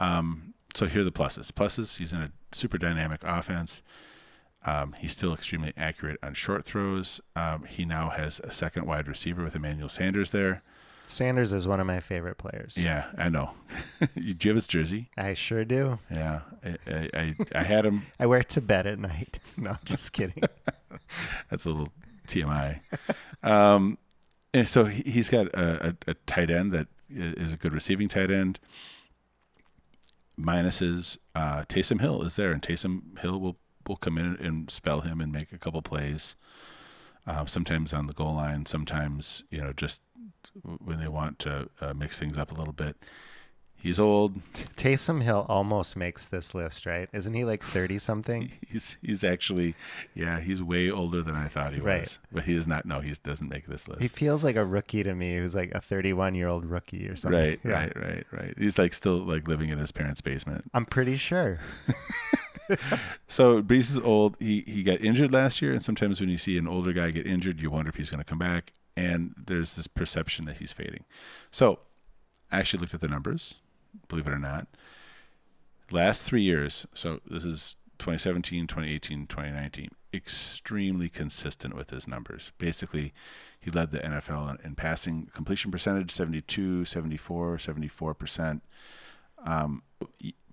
[0.00, 1.50] Um, so here are the pluses.
[1.50, 3.80] Pluses: he's in a super dynamic offense.
[4.64, 7.20] Um, he's still extremely accurate on short throws.
[7.34, 10.62] Um, he now has a second wide receiver with Emmanuel Sanders there.
[11.06, 12.78] Sanders is one of my favorite players.
[12.78, 13.50] Yeah, I know.
[14.00, 15.10] Do you have his jersey?
[15.18, 15.98] I sure do.
[16.10, 18.06] Yeah, I, I, I, I had him.
[18.20, 19.38] I wear it to bed at night.
[19.56, 20.42] No, just kidding.
[21.50, 21.92] That's a little
[22.26, 22.80] TMI.
[23.42, 23.98] Um,
[24.54, 28.08] and so he, he's got a, a, a tight end that is a good receiving
[28.08, 28.58] tight end.
[30.40, 33.56] Minuses, uh, Taysom Hill is there, and Taysom Hill will
[33.88, 36.34] will come in and spell him and make a couple plays.
[37.26, 40.00] Uh, sometimes on the goal line, sometimes you know just
[40.84, 42.96] when they want to uh, mix things up a little bit.
[43.76, 44.40] He's old.
[44.76, 47.08] Taysom Hill almost makes this list, right?
[47.12, 48.52] Isn't he like 30 something?
[48.68, 49.74] He's he's actually
[50.14, 52.18] yeah he's way older than I thought he was, Right.
[52.30, 52.86] but he is not.
[52.86, 54.00] No, he doesn't make this list.
[54.00, 57.16] He feels like a rookie to me who's like a 31 year old rookie or
[57.16, 57.40] something.
[57.40, 57.72] Right, Yeah.
[57.72, 58.54] right, right, right.
[58.56, 60.70] He's like still like living in his parents' basement.
[60.74, 61.58] I'm pretty sure.
[63.26, 64.36] So Brees is old.
[64.38, 67.26] He he got injured last year, and sometimes when you see an older guy get
[67.26, 68.72] injured, you wonder if he's going to come back.
[68.94, 71.04] And there's this perception that he's fading.
[71.50, 71.78] So
[72.50, 73.54] I actually looked at the numbers,
[74.08, 74.66] believe it or not.
[75.90, 82.52] Last three years, so this is 2017, 2018, 2019, extremely consistent with his numbers.
[82.58, 83.14] Basically,
[83.58, 88.60] he led the NFL in, in passing completion percentage 72, 74, 74%.
[89.44, 89.82] Um,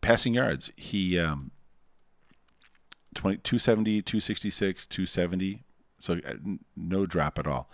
[0.02, 1.52] passing yards, he um,
[3.20, 5.64] 20, 270, 266, 270.
[6.00, 6.34] So uh,
[6.78, 7.70] no drop at all.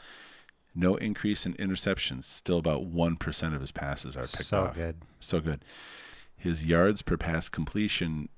[0.73, 2.23] No increase in interceptions.
[2.23, 4.75] Still about 1% of his passes are picked So off.
[4.75, 4.95] So good.
[5.19, 5.65] So good.
[6.35, 8.29] His yards per pass completion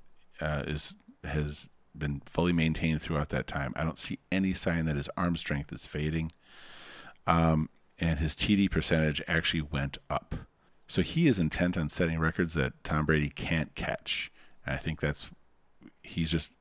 [0.41, 0.93] uh, is
[1.23, 3.73] has been fully maintained throughout that time.
[3.77, 6.31] I don't see any sign that his arm strength is fading.
[7.25, 10.35] Um, and his TD percentage actually went up.
[10.87, 14.29] So he is intent on setting records that Tom Brady can't catch.
[14.65, 15.29] And I think that's
[16.03, 16.51] he's just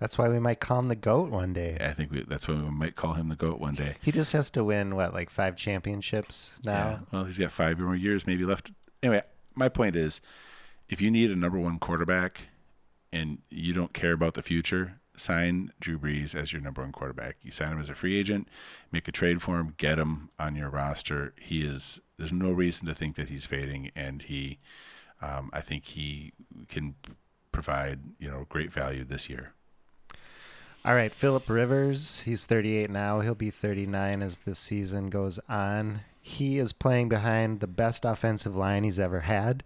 [0.00, 1.76] That's why we might call him the goat one day.
[1.78, 3.96] I think we, that's why we might call him the goat one day.
[4.02, 6.72] He just has to win what, like five championships now.
[6.72, 6.98] Yeah.
[7.12, 8.70] Well, he's got five more years maybe left.
[9.02, 9.22] Anyway,
[9.54, 10.20] my point is,
[10.88, 12.48] if you need a number one quarterback,
[13.12, 17.36] and you don't care about the future, sign Drew Brees as your number one quarterback.
[17.42, 18.48] You sign him as a free agent,
[18.92, 21.34] make a trade for him, get him on your roster.
[21.40, 22.00] He is.
[22.16, 24.58] There's no reason to think that he's fading, and he,
[25.22, 26.32] um, I think he
[26.68, 26.94] can
[27.52, 29.54] provide you know great value this year.
[30.82, 33.20] All right, Philip Rivers, he's 38 now.
[33.20, 36.00] He'll be 39 as the season goes on.
[36.22, 39.62] He is playing behind the best offensive line he's ever had.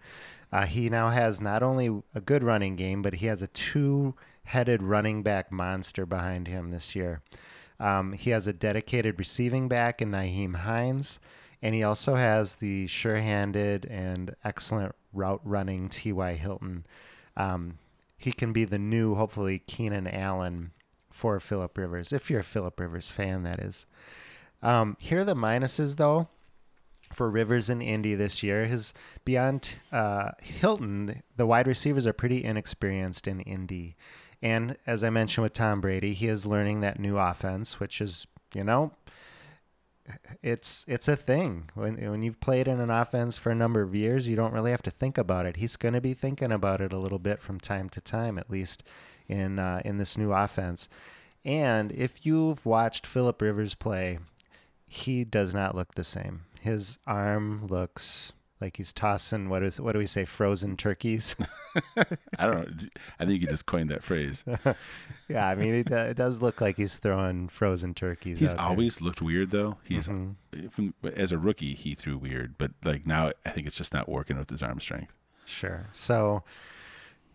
[0.51, 4.17] Uh, he now has not only a good running game, but he has a two
[4.47, 7.23] headed running back monster behind him this year.
[7.79, 11.21] Um, he has a dedicated receiving back in Nyheim Hines,
[11.63, 16.35] and he also has the sure handed and excellent route running T.Y.
[16.35, 16.85] Hilton.
[17.37, 17.79] Um,
[18.19, 20.73] he can be the new, hopefully, Keenan Allen
[21.15, 23.87] for Philip Rivers, if you're a Philip Rivers fan, that is.
[24.63, 26.29] Um, here are the minuses, though,
[27.13, 28.65] for Rivers and Indy this year.
[28.65, 28.93] His
[29.25, 33.95] beyond uh, Hilton, the wide receivers are pretty inexperienced in Indy,
[34.43, 38.27] and as I mentioned with Tom Brady, he is learning that new offense, which is
[38.53, 38.91] you know.
[40.43, 43.95] It's it's a thing when when you've played in an offense for a number of
[43.95, 45.57] years, you don't really have to think about it.
[45.57, 48.51] He's going to be thinking about it a little bit from time to time, at
[48.51, 48.83] least
[49.29, 50.89] in uh, in this new offense.
[51.45, 54.19] And if you've watched Philip Rivers play,
[54.87, 56.43] he does not look the same.
[56.61, 61.37] His arm looks like he's tossing what is what do we say frozen turkeys
[62.39, 64.45] i don't know i think you just coined that phrase
[65.29, 68.97] yeah i mean it, uh, it does look like he's throwing frozen turkeys he's always
[68.97, 69.07] there.
[69.07, 70.69] looked weird though he's mm-hmm.
[70.69, 74.09] from as a rookie he threw weird but like now i think it's just not
[74.09, 75.13] working with his arm strength
[75.45, 76.43] sure so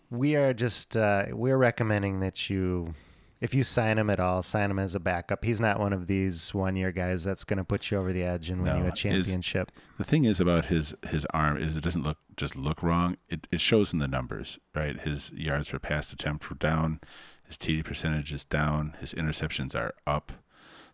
[0.10, 2.94] we are just uh, we're recommending that you
[3.42, 5.46] if you sign him at all, sign him as a backup.
[5.46, 8.24] He's not one of these one year guys that's going to put you over the
[8.24, 9.72] edge and win no, you a championship.
[9.72, 13.18] His, the thing is about his his arm is it doesn't look just look wrong.
[13.30, 15.00] It it shows in the numbers, right?
[15.00, 17.00] His yards per pass attempt were down,
[17.48, 20.32] his TD percentage is down, his interceptions are up.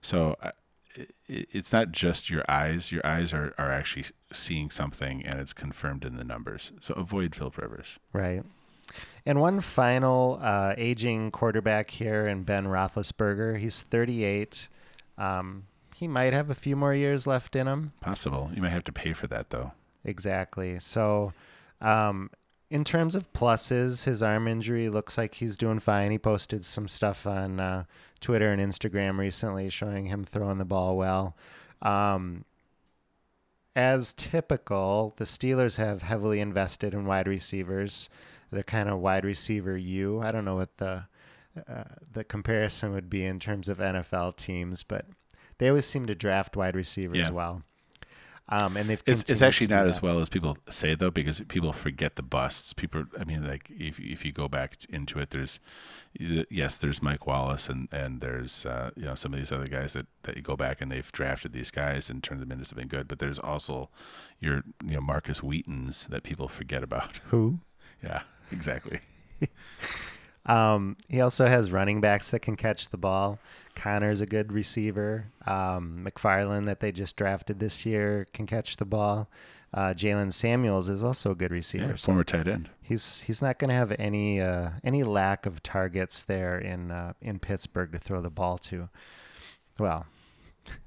[0.02, 0.52] So uh,
[0.96, 2.92] it, it's not just your eyes.
[2.92, 6.72] Your eyes are, are actually seeing something, and it's confirmed in the numbers.
[6.80, 8.00] So avoid Philip Rivers.
[8.14, 8.44] Right.
[9.26, 13.60] And one final uh, aging quarterback here in Ben Roethlisberger.
[13.60, 14.68] He's 38.
[15.18, 17.94] Um, he might have a few more years left in him.
[18.02, 18.52] Possible.
[18.54, 19.72] You might have to pay for that, though.
[20.04, 20.78] Exactly.
[20.80, 21.34] So,
[21.82, 22.30] um,
[22.70, 26.12] in terms of pluses, his arm injury looks like he's doing fine.
[26.12, 27.84] He posted some stuff on uh,
[28.20, 31.36] Twitter and Instagram recently showing him throwing the ball well.
[31.82, 32.44] Um,
[33.76, 38.10] as typical, the Steelers have heavily invested in wide receivers
[38.52, 40.22] the kind of wide receiver you.
[40.22, 41.06] I don't know what the
[41.68, 45.06] uh, the comparison would be in terms of NFL teams, but
[45.58, 47.30] they always seem to draft wide receivers yeah.
[47.30, 47.64] well.
[48.48, 51.74] Um, and they've it's, it's actually not as well as people say though because people
[51.74, 52.74] forget the busts.
[52.74, 55.60] People, I mean, like if if you go back into it, there's
[56.14, 59.94] yes, there's Mike Wallace and and there's uh, you know some of these other guys
[59.94, 62.88] that that you go back and they've drafted these guys and turned them into something
[62.88, 63.08] good.
[63.08, 63.90] But there's also
[64.40, 67.22] your you know Markus Wheatons that people forget about.
[67.30, 67.60] Who?
[68.04, 69.00] Yeah exactly.
[70.46, 73.40] um, he also has running backs that can catch the ball.
[73.76, 75.26] Conner's a good receiver.
[75.46, 79.30] Um, McFarland that they just drafted this year can catch the ball.
[79.74, 81.88] Uh, Jaylen Samuels is also a good receiver.
[81.88, 82.70] Yeah, former tight end.
[82.82, 87.12] He's he's not going to have any uh, any lack of targets there in uh,
[87.22, 88.88] in Pittsburgh to throw the ball to.
[89.78, 90.06] Well,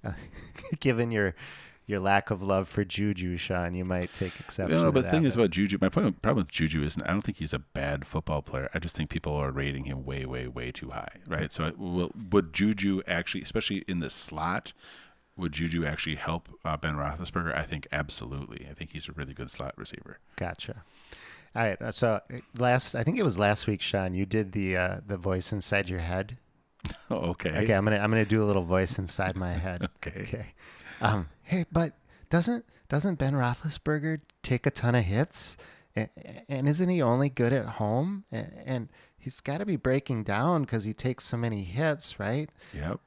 [0.81, 1.35] given your
[1.89, 4.79] your lack of love for Juju, Sean, you might take exception.
[4.79, 7.03] No, but the thing is about Juju, my problem, problem with Juju isn't.
[7.03, 8.69] I don't think he's a bad football player.
[8.75, 11.51] I just think people are rating him way, way, way too high, right?
[11.51, 14.75] So, will, would Juju actually, especially in the slot,
[15.39, 17.57] would Juju actually help uh, Ben Roethlisberger?
[17.57, 18.67] I think absolutely.
[18.71, 20.19] I think he's a really good slot receiver.
[20.37, 20.85] Gotcha.
[21.57, 21.81] All right.
[21.81, 24.13] Uh, so uh, last, I think it was last week, Sean.
[24.13, 26.37] You did the uh, the voice inside your head.
[27.11, 27.51] Okay.
[27.51, 27.73] Okay.
[27.73, 29.83] I'm gonna I'm gonna do a little voice inside my head.
[29.97, 30.23] okay.
[30.23, 30.47] Okay.
[31.01, 31.95] Um, hey, but
[32.29, 35.57] doesn't doesn't Ben Roethlisberger take a ton of hits?
[35.97, 38.25] And, isn't he only good at home?
[38.31, 38.89] And,
[39.19, 42.49] he's got to be breaking down because he takes so many hits, right?
[42.73, 43.01] Yep.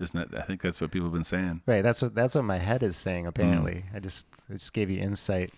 [0.00, 0.38] Isn't that?
[0.38, 1.62] I think that's what people have been saying.
[1.66, 1.82] Right.
[1.82, 3.26] That's what that's what my head is saying.
[3.26, 3.96] Apparently, mm.
[3.96, 5.52] I just I just gave you insight.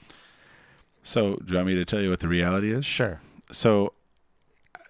[1.03, 2.85] So, do you want me to tell you what the reality is?
[2.85, 3.21] Sure.
[3.51, 3.93] So,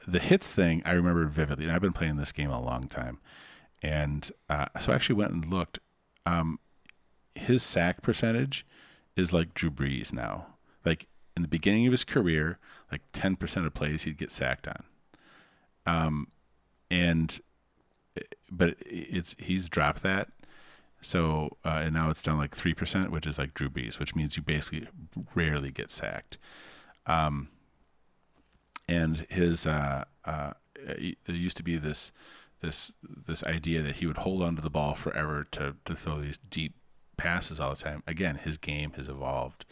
[0.06, 3.18] the hits thing I remember vividly, and I've been playing this game a long time,
[3.82, 5.78] and uh, so I actually went and looked.
[6.26, 6.58] Um,
[7.34, 8.66] his sack percentage
[9.16, 10.46] is like Drew Brees now.
[10.84, 12.58] Like in the beginning of his career,
[12.92, 14.84] like 10% of plays he'd get sacked on.
[15.86, 16.28] Um,
[16.90, 17.40] and
[18.50, 20.28] but it's he's dropped that.
[21.00, 24.14] So uh, and now it's down like three percent, which is like Drew Brees, which
[24.14, 24.88] means you basically
[25.34, 26.38] rarely get sacked.
[27.06, 27.48] Um,
[28.88, 30.52] and his uh, uh,
[30.86, 32.12] there used to be this
[32.60, 32.92] this
[33.26, 36.74] this idea that he would hold onto the ball forever to to throw these deep
[37.16, 38.02] passes all the time.
[38.06, 39.64] Again, his game has evolved.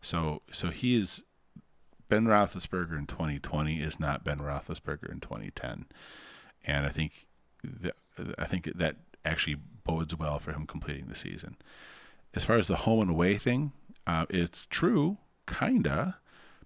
[0.00, 1.22] So so he is
[2.08, 5.86] Ben Roethlisberger in 2020 is not Ben Roethlisberger in 2010,
[6.64, 7.26] and I think
[7.62, 7.94] the,
[8.38, 11.56] I think that actually bodes well for him completing the season.
[12.34, 13.72] As far as the home and away thing,
[14.06, 16.18] uh, it's true, kinda.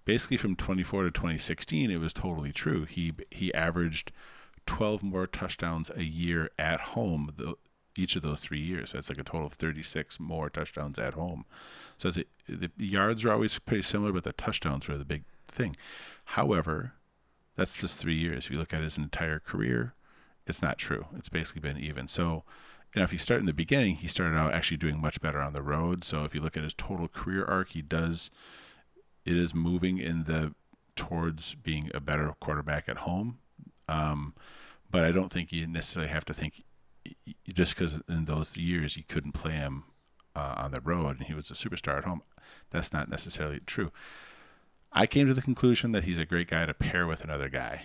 [0.05, 2.85] Basically, from 24 to 2016, it was totally true.
[2.85, 4.11] He he averaged
[4.65, 7.55] 12 more touchdowns a year at home the,
[7.95, 8.91] each of those three years.
[8.91, 11.45] So that's like a total of 36 more touchdowns at home.
[11.97, 15.75] So the yards are always pretty similar, but the touchdowns were the big thing.
[16.25, 16.93] However,
[17.55, 18.45] that's just three years.
[18.45, 19.93] If you look at his entire career,
[20.45, 21.05] it's not true.
[21.17, 22.07] It's basically been even.
[22.07, 22.43] So,
[22.95, 25.53] know, if you start in the beginning, he started out actually doing much better on
[25.53, 26.03] the road.
[26.03, 28.29] So if you look at his total career arc, he does
[29.25, 30.53] it is moving in the
[30.95, 33.39] towards being a better quarterback at home.
[33.87, 34.33] Um,
[34.89, 36.63] but I don't think you necessarily have to think
[37.53, 39.83] just because in those years you couldn't play him
[40.35, 42.21] uh, on the road and he was a superstar at home.
[42.71, 43.91] That's not necessarily true.
[44.91, 47.83] I came to the conclusion that he's a great guy to pair with another guy.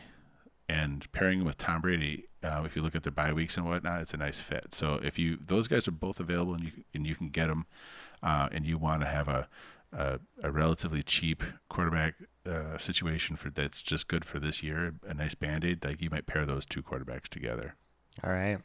[0.68, 3.66] And pairing him with Tom Brady, uh, if you look at their bye weeks and
[3.66, 4.72] whatnot, it's a nice fit.
[4.72, 7.66] So if you those guys are both available and you and you can get them,
[8.22, 9.48] uh, and you want to have a,
[9.92, 12.14] a, a relatively cheap quarterback
[12.46, 16.11] uh, situation for that's just good for this year, a nice band aid, like you
[16.11, 17.74] might pair those two quarterbacks together.
[18.24, 18.59] All right.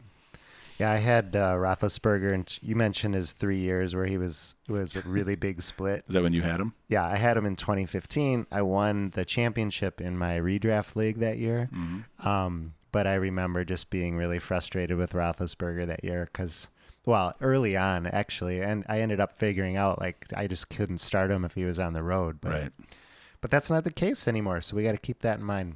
[0.77, 4.95] Yeah, I had uh, Roethlisberger, and you mentioned his three years where he was was
[4.95, 6.03] a really big split.
[6.07, 6.73] Is that when you had him?
[6.89, 8.47] Yeah, I had him in 2015.
[8.51, 11.69] I won the championship in my redraft league that year.
[11.73, 12.27] Mm-hmm.
[12.27, 16.69] Um, but I remember just being really frustrated with Roethlisberger that year because,
[17.05, 21.31] well, early on actually, and I ended up figuring out like I just couldn't start
[21.31, 22.39] him if he was on the road.
[22.41, 22.71] But, right.
[23.41, 25.75] But that's not the case anymore, so we got to keep that in mind.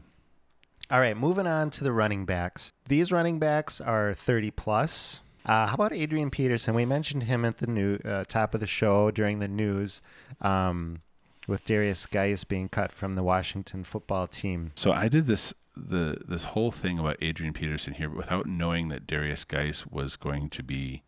[0.91, 2.73] All right, moving on to the running backs.
[2.87, 5.21] These running backs are 30 plus.
[5.45, 6.73] Uh, how about Adrian Peterson?
[6.73, 10.01] We mentioned him at the new uh, top of the show during the news,
[10.41, 11.01] um,
[11.47, 14.71] with Derrius Guice being cut from the Washington football team.
[14.75, 19.07] So I did this the this whole thing about Adrian Peterson here without knowing that
[19.07, 21.03] Derrius Guice was going to be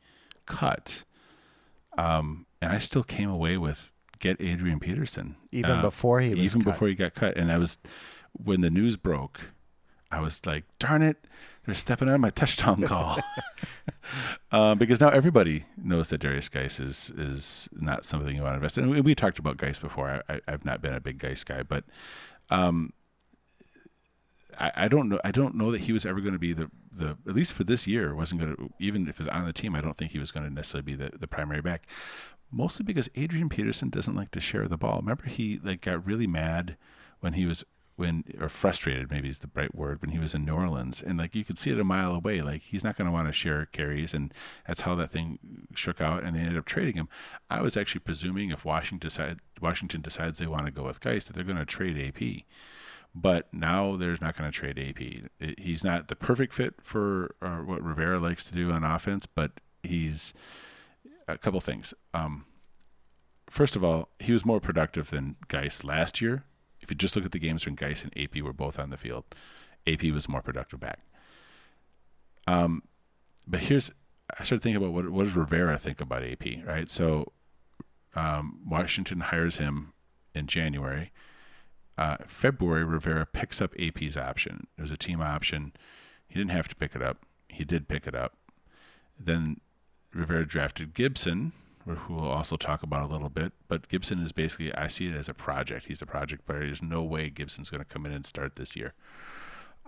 [0.55, 1.03] cut.
[1.97, 6.61] Um, and I still came away with get Adrian Peterson even uh, before he even
[6.61, 6.73] cut.
[6.73, 7.37] before he got cut.
[7.37, 7.77] And I was
[8.33, 9.41] when the news broke
[10.11, 11.25] I was like, darn it,
[11.65, 13.17] they're stepping on my touchdown call.
[14.51, 18.57] um, because now everybody knows that Derrius Guice is is not something you want to
[18.57, 18.83] invest in.
[18.83, 20.21] And we, talked about Guice before.
[20.27, 21.85] I, have not been a big Guice guy, but
[22.49, 22.91] um,
[24.61, 25.19] I, I, don't know.
[25.23, 27.63] I don't know that he was ever going to be the the at least for
[27.63, 29.75] this year wasn't going to even if he's on the team.
[29.75, 31.87] I don't think he was going to necessarily be the, the primary back.
[32.51, 34.99] Mostly because Adrian Peterson doesn't like to share the ball.
[34.99, 36.77] Remember, he like got really mad
[37.21, 37.63] when he was
[37.95, 41.19] when or frustrated maybe is the right word when he was in New Orleans and
[41.19, 43.33] like you could see it a mile away like he's not going to want to
[43.33, 44.33] share carries and
[44.65, 45.37] that's how that thing
[45.75, 47.07] shook out and they ended up trading him.
[47.49, 51.25] I was actually presuming if Washington decide, Washington decides they want to go with Guice
[51.25, 52.45] that they're going to trade AP.
[53.13, 55.57] But now they're not going to trade AP.
[55.59, 59.51] He's not the perfect fit for uh, what Rivera likes to do on offense, but
[59.83, 60.33] he's
[61.27, 61.93] a couple things.
[62.13, 62.45] Um,
[63.49, 66.45] first of all, he was more productive than Guice last year
[66.81, 68.97] if you just look at the games when Guice and AP were both on the
[68.97, 69.23] field,
[69.87, 70.99] AP was more productive back.
[72.47, 72.83] Um,
[73.47, 73.91] but here's
[74.37, 76.89] I started thinking about what what does Rivera think about AP, right?
[76.89, 77.31] So
[78.15, 79.93] um, Washington hires him
[80.33, 81.11] in January.
[81.97, 84.67] Uh, February, Rivera picks up AP's option.
[84.77, 85.73] It was a team option.
[86.27, 87.25] He didn't have to pick it up.
[87.49, 88.37] He did pick it up.
[89.19, 89.59] Then
[90.13, 91.51] Rivera drafted Gibson,
[91.85, 93.53] who we'll also talk about a little bit.
[93.67, 95.87] But Gibson is basically, I see it as a project.
[95.87, 96.61] He's a project player.
[96.61, 98.93] There's no way Gibson's going to come in and start this year.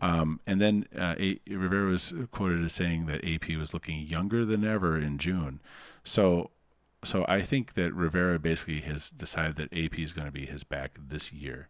[0.02, 4.44] Um, and then uh, a- Rivera was quoted as saying that AP was looking younger
[4.44, 5.62] than ever in June.
[6.04, 6.50] So,
[7.04, 10.64] so I think that Rivera basically has decided that AP is going to be his
[10.64, 11.70] back this year.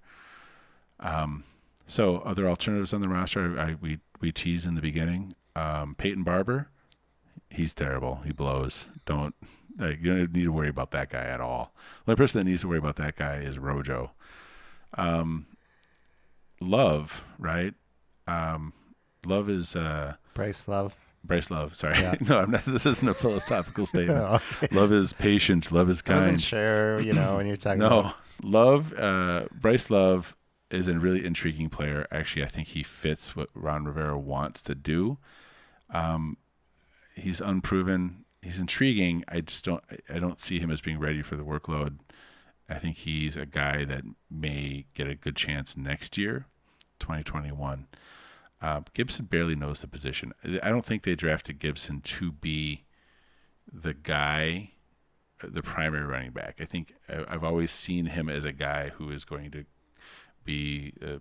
[1.04, 1.44] Um,
[1.86, 5.36] so other alternatives on the roster, I, we we tease in the beginning.
[5.56, 6.70] Um, Peyton Barber,
[7.50, 8.22] he's terrible.
[8.26, 8.88] He blows.
[9.06, 9.36] Don't
[9.78, 11.74] like, you don't need to worry about that guy at all.
[12.06, 14.12] The only person that needs to worry about that guy is Rojo.
[14.98, 15.46] Um,
[16.62, 17.74] Love, right?
[18.28, 18.74] Um,
[19.26, 20.96] Love is uh, Bryce Love.
[21.26, 21.76] Bryce Love.
[21.76, 22.16] Sorry, Yeah.
[22.22, 22.66] no, I'm not.
[22.66, 24.20] This isn't a philosophical statement.
[24.20, 24.76] Oh, okay.
[24.76, 25.72] Love is patient.
[25.72, 26.42] Love is I wasn't kind.
[26.42, 28.94] sure, you know, when you're talking No, about Love.
[28.98, 30.36] Uh, Bryce Love
[30.74, 32.08] is a really intriguing player.
[32.12, 35.18] Actually, I think he fits what Ron Rivera wants to do.
[35.90, 36.38] Um,
[37.16, 38.26] he's unproven.
[38.42, 39.24] He's intriguing.
[39.28, 39.84] I just don't.
[40.10, 42.00] I- don't see him as being ready for the workload.
[42.70, 46.48] I think he's a guy that may get a good chance next year,
[47.00, 47.88] 2021.
[48.62, 50.34] Uh, Gibson barely knows the position.
[50.64, 52.86] I don't think they drafted Gibson to be
[53.72, 54.72] the guy,
[55.44, 56.60] the primary running back.
[56.62, 59.66] I think I've always seen him as a guy who is going to
[60.44, 61.20] be a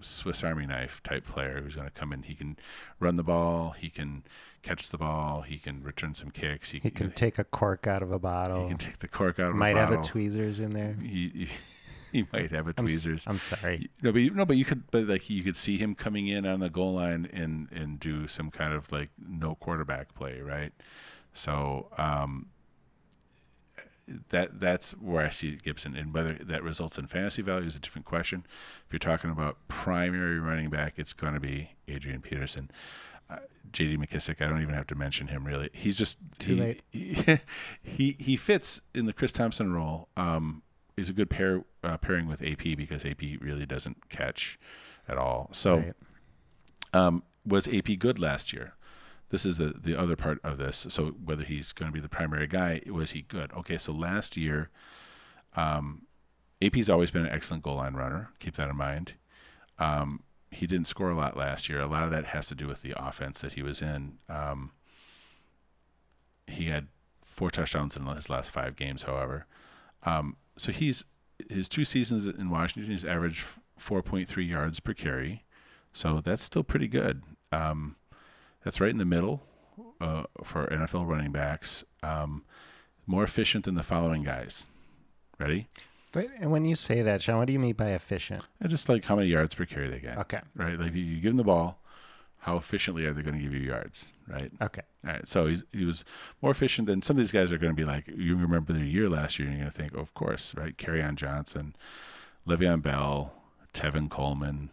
[0.00, 2.22] Swiss Army knife type player who's going to come in.
[2.22, 2.56] He can
[2.98, 4.24] run the ball, he can
[4.62, 6.70] catch the ball, he can return some kicks.
[6.70, 8.62] He, he can take a cork out of a bottle.
[8.62, 9.90] he can take the cork out of Might a bottle.
[9.90, 10.96] Might have a tweezers in there.
[11.00, 11.48] He, he,
[12.12, 13.24] he might have a I'm, tweezers.
[13.26, 13.90] I'm sorry.
[14.02, 16.46] No, but you, no, but you could, but like you could see him coming in
[16.46, 20.72] on the goal line and and do some kind of like no quarterback play, right?
[21.34, 22.46] So um,
[24.30, 27.80] that that's where I see Gibson, and whether that results in fantasy value is a
[27.80, 28.44] different question.
[28.86, 32.70] If you're talking about primary running back, it's going to be Adrian Peterson.
[33.30, 33.36] Uh,
[33.72, 33.96] J.D.
[33.96, 35.70] McKissick, I don't even have to mention him really.
[35.72, 36.82] He's just Too he, late.
[36.90, 37.38] He,
[37.82, 40.08] he he fits in the Chris Thompson role.
[40.16, 40.62] Um,
[40.96, 44.58] is a good pair uh, pairing with AP because AP really doesn't catch
[45.08, 45.48] at all.
[45.52, 45.94] So Right.
[46.92, 48.74] um, was AP good last year?
[49.32, 50.86] This is the the other part of this.
[50.90, 53.50] So whether he's going to be the primary guy, was he good?
[53.54, 54.68] Okay, so last year,
[55.56, 56.02] um,
[56.60, 58.28] AP's always been an excellent goal line runner.
[58.40, 59.14] Keep that in mind.
[59.78, 61.80] Um, he didn't score a lot last year.
[61.80, 64.18] A lot of that has to do with the offense that he was in.
[64.28, 64.72] Um,
[66.46, 66.88] he had
[67.24, 69.46] four touchdowns in his last five games, however.
[70.04, 71.06] Um, so he's
[71.48, 73.46] his two seasons in Washington, he's averaged
[73.80, 75.44] 4.3 yards per carry.
[75.94, 77.22] So that's still pretty good.
[77.50, 77.96] Um,
[78.64, 79.42] that's right in the middle
[80.00, 81.84] uh, for NFL running backs.
[82.02, 82.44] Um,
[83.06, 84.68] more efficient than the following guys.
[85.38, 85.68] Ready?
[86.12, 88.44] But, and when you say that, Sean, what do you mean by efficient?
[88.60, 90.18] And just like how many yards per carry they get.
[90.18, 90.40] Okay.
[90.54, 90.78] Right?
[90.78, 91.80] Like you, you give them the ball,
[92.38, 94.06] how efficiently are they going to give you yards?
[94.28, 94.52] Right?
[94.60, 94.82] Okay.
[95.06, 95.26] All right.
[95.26, 96.04] So he's, he was
[96.42, 98.84] more efficient than some of these guys are going to be like, you remember their
[98.84, 100.76] year last year, and you're going to think, oh, of course, right?
[100.76, 101.74] Kerryon Johnson,
[102.46, 103.32] Le'Veon Bell,
[103.72, 104.70] Tevin Coleman,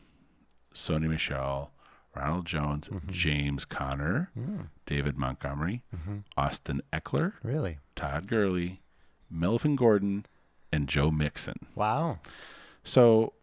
[0.73, 1.71] Sony Michel,
[2.15, 3.11] Ronald Jones, mm-hmm.
[3.11, 4.67] James Conner, mm.
[4.85, 6.17] David Montgomery, mm-hmm.
[6.37, 7.77] Austin Ekeler, Really?
[7.95, 8.81] Todd Gurley,
[9.29, 10.25] Melvin Gordon,
[10.71, 11.67] and Joe Mixon.
[11.75, 12.19] Wow.
[12.83, 13.33] So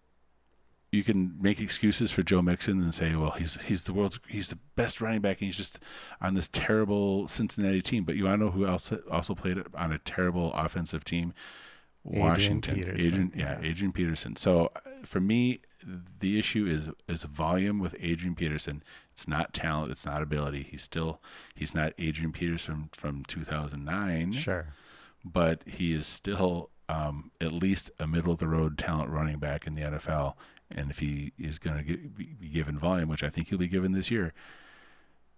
[0.93, 4.49] you can make excuses for Joe Mixon and say, well, he's he's the world's he's
[4.49, 5.79] the best running back and he's just
[6.21, 8.05] on this terrible Cincinnati team.
[8.05, 11.35] But you want to know who else also played on a terrible offensive team?
[12.09, 12.75] Adrian Washington.
[12.77, 13.69] Peterson, Adrian, yeah, yeah.
[13.69, 14.37] Adrian Peterson.
[14.37, 15.61] So uh, for me,
[16.21, 18.83] the issue is is volume with Adrian Peterson.
[19.13, 19.91] It's not talent.
[19.93, 20.63] It's not ability.
[20.71, 21.21] He's still
[21.55, 24.67] he's not Adrian Peterson from 2009 Sure.
[25.25, 29.67] but he is still um, at least a middle of the road talent running back
[29.67, 30.35] in the NFL.
[30.71, 33.69] And if he is going to be be given volume, which I think he'll be
[33.69, 34.33] given this year,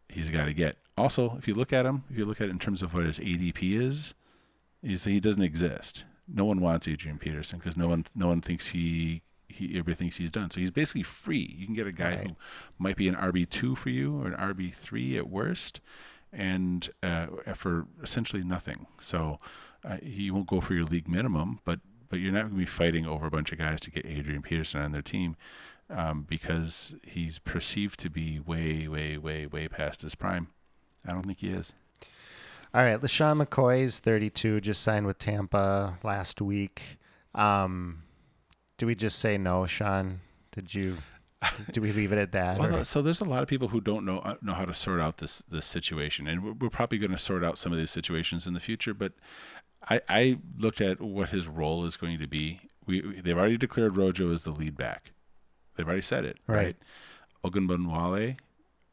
[0.09, 0.77] he's got to get.
[0.97, 3.05] Also, if you look at him, if you look at it in terms of what
[3.05, 4.15] his ADP is,
[4.83, 6.03] is he doesn't exist.
[6.33, 10.17] No one wants Adrian Peterson because no one no one thinks he he everybody thinks
[10.17, 10.51] he's done.
[10.51, 11.55] So he's basically free.
[11.59, 12.27] You can get a guy Right.
[12.29, 12.37] who
[12.79, 15.81] might be an RB two for you or an RB three at worst,
[16.33, 18.87] and uh, for essentially nothing.
[19.01, 19.39] So
[19.85, 22.67] uh, he won't go for your league minimum, but but you're not going to be
[22.67, 25.37] fighting over a bunch of guys to get Adrian Peterson on their team
[25.91, 30.49] um, because he's perceived to be way, way, way, way past his prime.
[31.07, 31.73] I don't think he is.
[32.75, 36.99] All right, LeSean McCoy is 32, just signed with Tampa last week.
[37.35, 38.03] Um,
[38.77, 40.21] do we just say no, Sean?
[40.53, 40.99] Did you?
[41.73, 42.59] Do we leave it at that?
[42.59, 44.75] Well, or- so there's a lot of people who don't know uh, know how to
[44.75, 47.79] sort out this this situation, and we're, we're probably going to sort out some of
[47.79, 48.93] these situations in the future.
[48.93, 49.13] But
[49.89, 52.61] I, I looked at what his role is going to be.
[52.87, 55.13] We we- they've already declared Rojo as the lead back.
[55.77, 56.57] They've already said it, Right.
[56.57, 56.77] right?
[57.45, 58.37] Ogunbonwale,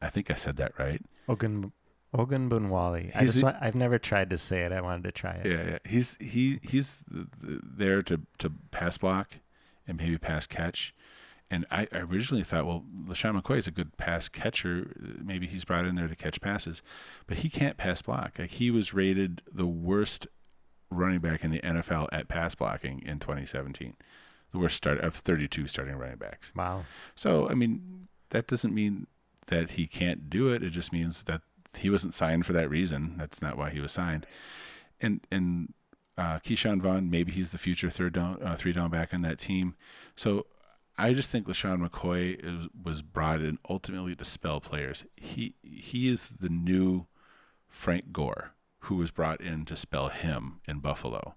[0.00, 1.02] I think I said that right.
[1.28, 1.72] Ogun
[2.16, 3.12] Ogunbunwale.
[3.14, 4.72] I just want, I've never tried to say it.
[4.72, 5.46] I wanted to try it.
[5.46, 5.78] Yeah, yeah.
[5.84, 9.38] He's he he's th- th- there to to pass block
[9.86, 10.94] and maybe pass catch.
[11.48, 14.92] And I, I originally thought, well, LeSean McCoy is a good pass catcher.
[15.22, 16.82] Maybe he's brought in there to catch passes,
[17.28, 18.38] but he can't pass block.
[18.38, 20.26] Like he was rated the worst
[20.90, 23.94] running back in the NFL at pass blocking in 2017,
[24.52, 26.50] the worst start of 32 starting running backs.
[26.56, 26.84] Wow.
[27.14, 29.06] So I mean, that doesn't mean
[29.46, 30.62] that he can't do it.
[30.64, 31.42] It just means that
[31.78, 33.14] he wasn't signed for that reason.
[33.18, 34.26] That's not why he was signed.
[35.00, 35.74] And and
[36.18, 39.38] uh, Ke'Shawn Vaughn, maybe he's the future third down, uh, three down back on that
[39.38, 39.74] team.
[40.14, 40.46] So
[40.98, 45.04] I just think LeSean McCoy is, was brought in ultimately to spell players.
[45.16, 47.06] He he is the new
[47.68, 51.34] Frank Gore, who was brought in to spell him in Buffalo.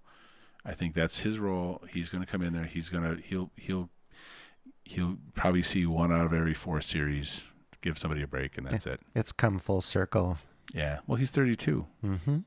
[0.65, 1.81] I think that's his role.
[1.91, 2.65] He's going to come in there.
[2.65, 3.89] He's going to he'll he'll
[4.85, 7.43] he'll probably see one out of every four series,
[7.81, 8.99] give somebody a break, and that's it.
[9.15, 10.37] It's come full circle.
[10.73, 10.99] Yeah.
[11.07, 11.85] Well, he's 32.
[12.05, 12.37] Mm-hmm.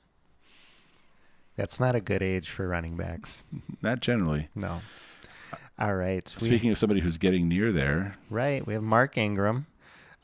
[1.57, 3.43] That's not a good age for running backs.
[3.83, 4.49] Not generally.
[4.55, 4.81] No.
[5.79, 6.35] All right.
[6.41, 8.67] we- Speaking of somebody who's getting near there, Right.
[8.67, 9.67] We have Mark Ingram.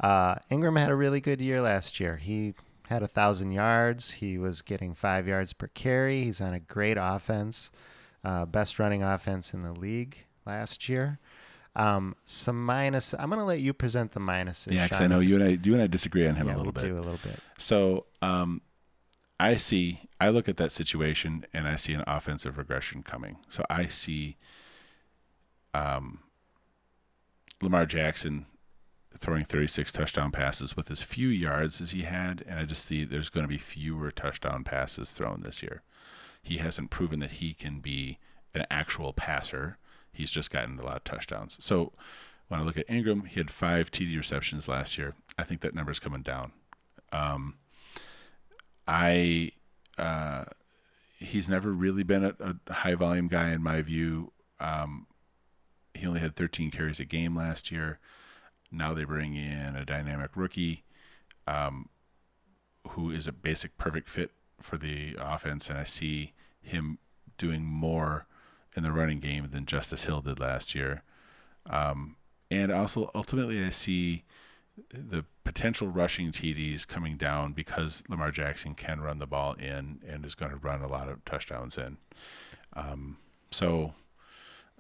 [0.01, 2.17] Uh, Ingram had a really good year last year.
[2.17, 2.55] He
[2.89, 4.13] had a thousand yards.
[4.13, 6.23] He was getting five yards per carry.
[6.25, 7.71] He's on a great offense,
[8.25, 11.19] uh, best running offense in the league last year.
[11.79, 13.15] Um, some minus.
[13.15, 14.73] I'm going to let you present the minuses.
[14.73, 16.59] yeah, because I know you and I you and I disagree on him yeah, a
[16.59, 16.83] little bit.
[16.83, 17.39] do a little bit.
[17.59, 18.63] So um,
[19.41, 23.39] I see, I look at that situation and I see an offensive regression coming.
[23.49, 24.37] So I see
[25.75, 26.21] um,
[27.63, 28.47] Lamar Jackson
[29.17, 33.05] throwing 36 touchdown passes with as few yards as he had, and I just see
[33.05, 35.83] there's going to be fewer touchdown passes thrown this year.
[36.43, 38.19] He hasn't proven that he can be
[38.55, 39.79] an actual passer.
[40.19, 41.57] He's just gotten a lot of touchdowns.
[41.61, 41.93] So
[42.49, 45.15] when I look at Ingram, he had five TD receptions last year.
[45.39, 46.53] I think that number's coming down.
[47.13, 47.55] Um,
[48.87, 49.53] I
[49.97, 50.45] uh,
[51.19, 54.33] he's never really been a, a high volume guy in my view.
[54.61, 55.07] Um,
[55.95, 57.99] he only had 13 carries a game last year.
[58.71, 60.85] Now they bring in a dynamic rookie,
[61.47, 61.89] um,
[62.91, 66.99] who is a basic perfect fit for the offense, and I see him
[67.37, 68.27] doing more
[68.79, 71.03] in the running game than Justice Hill did last year.
[71.67, 72.17] Um,
[72.51, 74.25] and also, ultimately, I see
[74.93, 80.25] the potential rushing TDs coming down because Lamar Jackson can run the ball in and
[80.25, 81.99] is going to run a lot of touchdowns in.
[82.75, 83.19] Um,
[83.51, 83.95] so,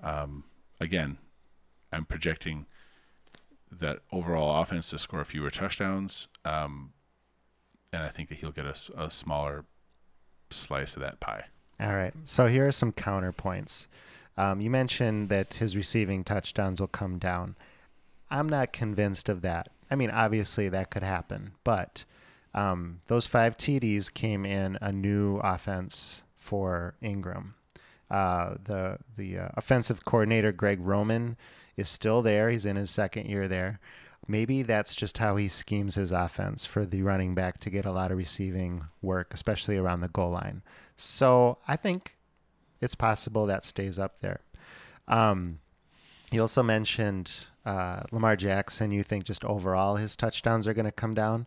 [0.02, 0.44] um,
[0.80, 1.18] again,
[1.92, 2.66] I'm projecting
[3.72, 6.92] that overall offense to score fewer touchdowns, um,
[7.92, 9.64] and I think that he'll get a smaller
[10.50, 11.46] slice of that pie.
[11.80, 12.14] All right.
[12.24, 13.86] So here are some counterpoints.
[14.36, 17.56] Um, you mentioned that his receiving touchdowns will come down.
[18.30, 19.68] I'm not convinced of that.
[19.90, 22.04] I mean, obviously that could happen, but
[22.54, 27.54] um, those five TDs came in a new offense for Ingram.
[28.10, 31.36] Uh, the the uh, offensive coordinator Greg Roman
[31.76, 32.48] is still there.
[32.50, 33.80] He's in his second year there.
[34.26, 37.92] Maybe that's just how he schemes his offense for the running back to get a
[37.92, 40.62] lot of receiving work, especially around the goal line.
[40.98, 42.16] So I think
[42.80, 44.40] it's possible that stays up there.
[45.06, 45.60] Um,
[46.30, 47.30] you also mentioned
[47.64, 48.90] uh, Lamar Jackson.
[48.90, 51.46] You think just overall his touchdowns are going to come down.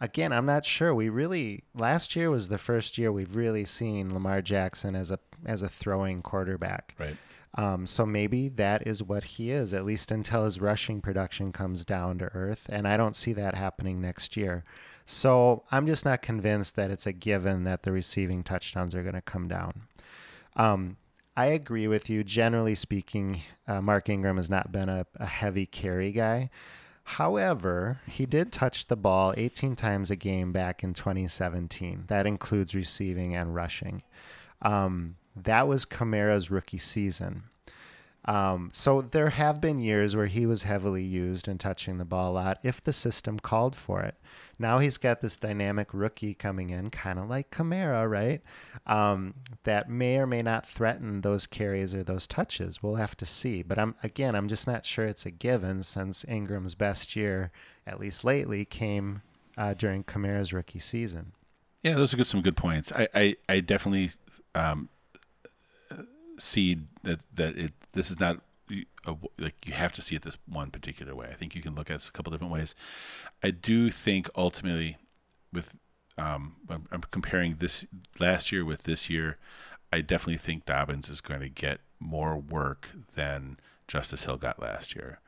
[0.00, 0.94] Again, I'm not sure.
[0.94, 5.18] We really last year was the first year we've really seen Lamar Jackson as a
[5.44, 6.94] as a throwing quarterback.
[6.98, 7.16] Right.
[7.56, 11.84] Um, so maybe that is what he is, at least until his rushing production comes
[11.84, 12.66] down to earth.
[12.68, 14.64] And I don't see that happening next year.
[15.10, 19.14] So I'm just not convinced that it's a given that the receiving touchdowns are going
[19.14, 19.84] to come down.
[20.54, 20.98] Um,
[21.34, 22.22] I agree with you.
[22.22, 26.50] Generally speaking, uh, Mark Ingram has not been a, a heavy carry guy.
[27.04, 32.04] However, he did touch the ball 18 times a game back in 2017.
[32.08, 34.02] That includes receiving and rushing.
[34.60, 37.44] Um, that was Kamara's rookie season.
[38.26, 42.32] Um, so there have been years where he was heavily used and touching the ball
[42.32, 44.16] a lot if the system called for it.
[44.58, 48.42] Now he's got this dynamic rookie coming in, kind of like Kamara, right?
[48.86, 49.34] Um,
[49.64, 52.82] that may or may not threaten those carries or those touches.
[52.82, 53.62] We'll have to see.
[53.62, 57.52] But I'm again, I'm just not sure it's a given since Ingram's best year,
[57.86, 59.22] at least lately, came
[59.56, 61.32] uh, during Kamara's rookie season.
[61.82, 62.92] Yeah, those are good, some good points.
[62.92, 64.10] I, I, I definitely
[64.54, 64.88] um,
[66.38, 68.40] see that that it this is not
[69.06, 71.28] a, like you have to see it this one particular way.
[71.30, 72.74] I think you can look at it a couple different ways.
[73.42, 74.96] I do think ultimately,
[75.52, 75.74] with
[76.16, 77.86] um, I'm, I'm comparing this
[78.18, 79.38] last year with this year,
[79.92, 84.94] I definitely think Dobbins is going to get more work than Justice Hill got last
[84.94, 85.20] year,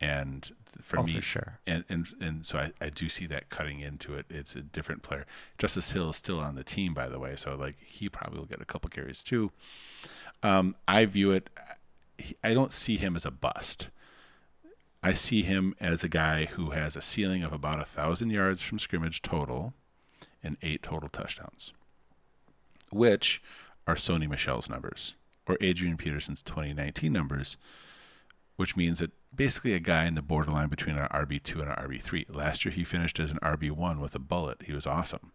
[0.00, 1.60] and for Oh, me, for sure.
[1.66, 4.26] and and and so I, I do see that cutting into it.
[4.30, 5.26] It's a different player.
[5.58, 8.46] Justice Hill is still on the team, by the way, so like he probably will
[8.46, 9.50] get a couple carries too.
[10.42, 11.50] Um, I view it.
[12.42, 13.88] I don't see him as a bust.
[15.02, 18.62] I see him as a guy who has a ceiling of about a thousand yards
[18.62, 19.74] from scrimmage total,
[20.44, 21.72] and eight total touchdowns,
[22.90, 23.42] which
[23.86, 25.14] are Sony Michel's numbers
[25.48, 27.56] or Adrian Peterson's 2019 numbers,
[28.56, 32.34] which means that basically a guy in the borderline between an RB2 and an RB3.
[32.34, 34.62] Last year he finished as an RB1 with a bullet.
[34.62, 35.32] He was awesome.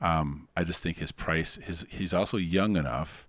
[0.00, 3.26] Um, I just think his price, his he's also young enough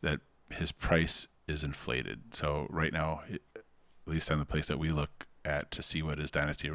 [0.00, 0.20] that
[0.50, 2.20] his price is inflated.
[2.32, 3.62] So right now, at
[4.06, 6.70] least on the place that we look at to see what his dynasty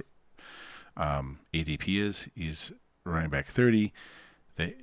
[0.97, 2.29] um, ADP is.
[2.35, 2.71] He's
[3.05, 3.93] running back 30.
[4.57, 4.75] They,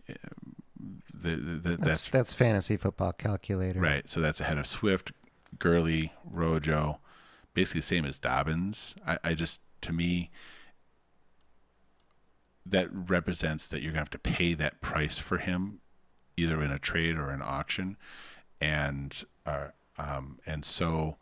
[1.15, 3.81] the, the, the, That's, that's that's fantasy football calculator.
[3.81, 4.09] right.
[4.09, 5.13] So that's ahead of Swift,
[5.59, 6.99] Gurley, Rojo,
[7.55, 8.95] basically the same as Dobbins.
[9.07, 10.31] I, I just, to me,
[12.65, 15.81] that represents that you're going to have to pay that price for him,
[16.37, 17.97] either in a trade or an auction,
[18.61, 19.69] and uh,
[19.99, 21.17] um, and so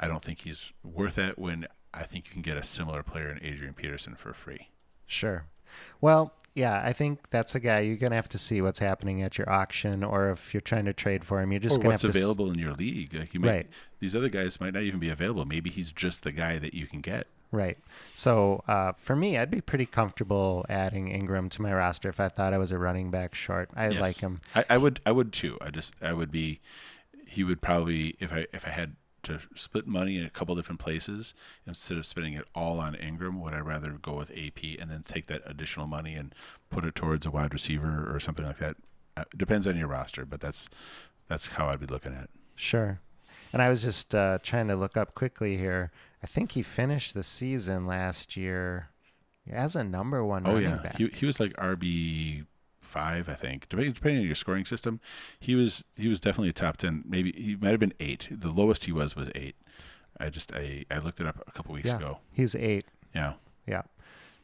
[0.00, 1.38] I don't think he's worth it.
[1.38, 4.68] When I think you can get a similar player in Adrian Peterson for free.
[5.06, 5.44] Sure.
[6.00, 9.22] Well, yeah, I think that's a guy you're going to have to see what's happening
[9.22, 11.86] at your auction, or if you're trying to trade for him, you're just or to
[11.88, 12.18] what's have to.
[12.18, 13.14] s- available in your league.
[13.14, 13.66] Like you might, Right.
[14.00, 15.44] these other guys might not even be available.
[15.44, 17.26] Maybe he's just the guy that you can get.
[17.52, 17.78] Right.
[18.12, 22.28] So uh, for me, I'd be pretty comfortable adding Ingram to my roster if I
[22.28, 23.70] thought I was a running back short.
[23.74, 24.00] I Yes.
[24.00, 24.40] like him.
[24.54, 25.56] I, I would I would too.
[25.62, 26.60] I just I would be
[27.28, 30.80] he would probably if I if I had to split money in a couple different
[30.80, 31.34] places
[31.66, 35.02] instead of spending it all on Ingram, would I rather go with AP and then
[35.02, 36.34] take that additional money and
[36.70, 38.76] put it towards a wide receiver or something like that?
[39.16, 40.68] Uh, depends on your roster, but that's
[41.26, 42.24] that's how I'd be looking at.
[42.24, 42.30] it.
[42.56, 43.00] Sure.
[43.52, 45.90] And I was just uh, trying to look up quickly here.
[46.22, 48.88] I think he finished the season last year
[49.50, 50.96] as a number one Oh running yeah, back.
[50.98, 52.44] he he was like RB
[52.88, 53.68] five, I think.
[53.68, 55.00] Depending depending on your scoring system,
[55.38, 57.04] he was he was definitely a top ten.
[57.06, 58.28] Maybe he might have been eight.
[58.30, 59.56] The lowest he was was eight.
[60.18, 62.18] I just I I looked it up a couple weeks yeah, ago.
[62.32, 62.86] he's eight.
[63.14, 63.34] Yeah.
[63.66, 63.82] Yeah.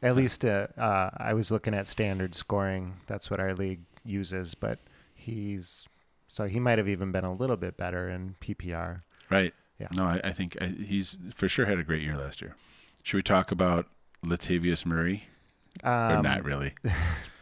[0.01, 2.97] At least uh, uh, I was looking at standard scoring.
[3.07, 4.79] That's what our league uses, but
[5.13, 5.87] he's
[6.27, 9.01] so he might have even been a little bit better in PPR.
[9.29, 9.53] Right.
[9.79, 9.87] Yeah.
[9.91, 12.55] No, I, I think I, he's for sure had a great year last year.
[13.03, 13.87] Should we talk about
[14.23, 15.25] Latavius Murray?
[15.83, 16.73] or Um, not really?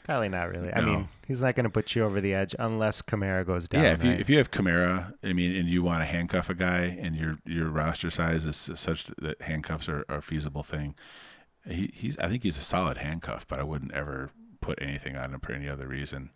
[0.04, 0.74] Probably not really.
[0.74, 3.84] I mean, he's not going to put you over the edge unless Kamara goes down.
[3.84, 3.94] yeah.
[3.94, 4.20] If you right?
[4.20, 7.38] if you have Kamara, I mean, and you want to handcuff a guy, and your
[7.46, 10.96] your roster size is such that handcuffs are, are a feasible thing.
[11.66, 15.34] He, he's I think he's a solid handcuff, but I wouldn't ever put anything on
[15.34, 16.32] him for any other reason.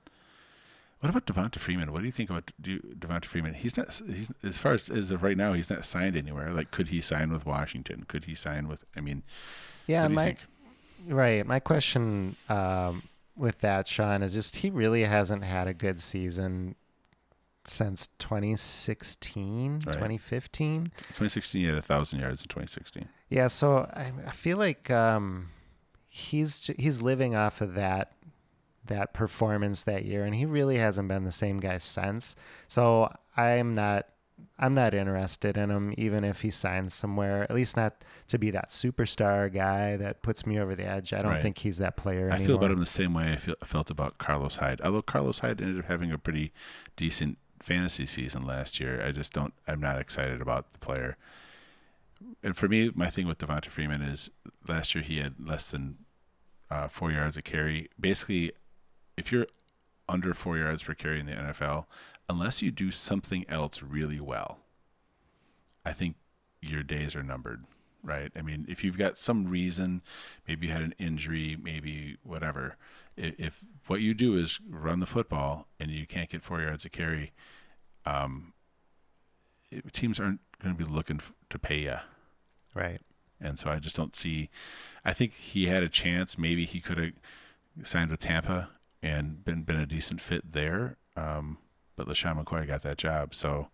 [1.00, 1.92] What about Devonta Freeman?
[1.92, 3.54] What do you think about do, Devonta Freeman?
[3.54, 4.02] He's not.
[4.08, 6.52] He's as far as as of right now, he's not signed anywhere.
[6.52, 8.06] Like, could he sign with Washington?
[8.08, 8.86] Could he sign with?
[8.96, 9.24] I mean,
[9.88, 10.40] yeah, you my think?
[11.08, 11.46] right.
[11.46, 13.04] My question um,
[13.38, 16.76] with that, Sean, is just he really hasn't had a good season
[17.66, 19.94] since 2016, Right.
[19.94, 20.86] 2015.
[20.98, 23.08] 2016, he had a thousand yards in 2016.
[23.30, 25.50] Yeah, so I, I feel like um,
[26.08, 28.14] he's he's living off of that
[28.86, 32.36] that performance that year, and he really hasn't been the same guy since.
[32.70, 34.08] So I'm not
[34.60, 37.44] I'm not interested in him, even if he signs somewhere.
[37.44, 41.14] At least not to be that superstar guy that puts me over the edge.
[41.14, 41.42] I don't Right.
[41.42, 42.48] think he's that player I anymore.
[42.48, 44.82] feel about him the same way I feel, felt about Carlos Hyde.
[44.84, 46.52] Although Carlos Hyde ended up having a pretty
[46.96, 49.54] decent fantasy season last year, I just don't.
[49.68, 51.18] I'm not excited about the player.
[52.44, 54.30] And for me, my thing with Devonta Freeman is
[54.68, 55.98] last year he had less than
[56.72, 57.90] uh, four yards a carry.
[58.00, 58.52] Basically,
[59.18, 59.46] if you're
[60.10, 61.86] under four yards per carry in the NFL,
[62.30, 64.60] unless you do something else really well,
[65.86, 66.16] I think
[66.62, 67.64] your days are numbered,
[68.04, 68.32] right?
[68.36, 70.02] I mean, if you've got some reason,
[70.48, 72.76] maybe you had an injury, maybe whatever,
[73.16, 76.86] if, if what you do is run the football and you can't get four yards
[76.86, 77.32] a carry,
[78.06, 78.54] um,
[79.72, 81.98] it, teams aren't going to be looking f- to pay you.
[82.74, 83.00] right.
[83.40, 84.50] And so I just don't see.
[85.06, 86.40] I think he had a chance.
[86.40, 87.12] Maybe he could have
[87.84, 88.70] signed with Tampa
[89.04, 90.98] and been been a decent fit there.
[91.16, 91.60] Um,
[91.98, 93.68] but LeSean McCoy got that job, so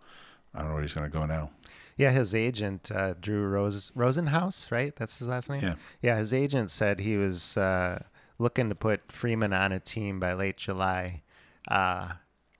[0.55, 1.51] I don't know where he's going to go now.
[1.95, 4.95] Yeah, his agent uh, Drew Rose Rosenhaus, right?
[4.95, 5.61] That's his last name.
[5.61, 5.75] Yeah.
[6.01, 8.01] Yeah, his agent said he was uh,
[8.39, 11.21] looking to put Freeman on a team by late July.
[11.67, 12.13] Uh,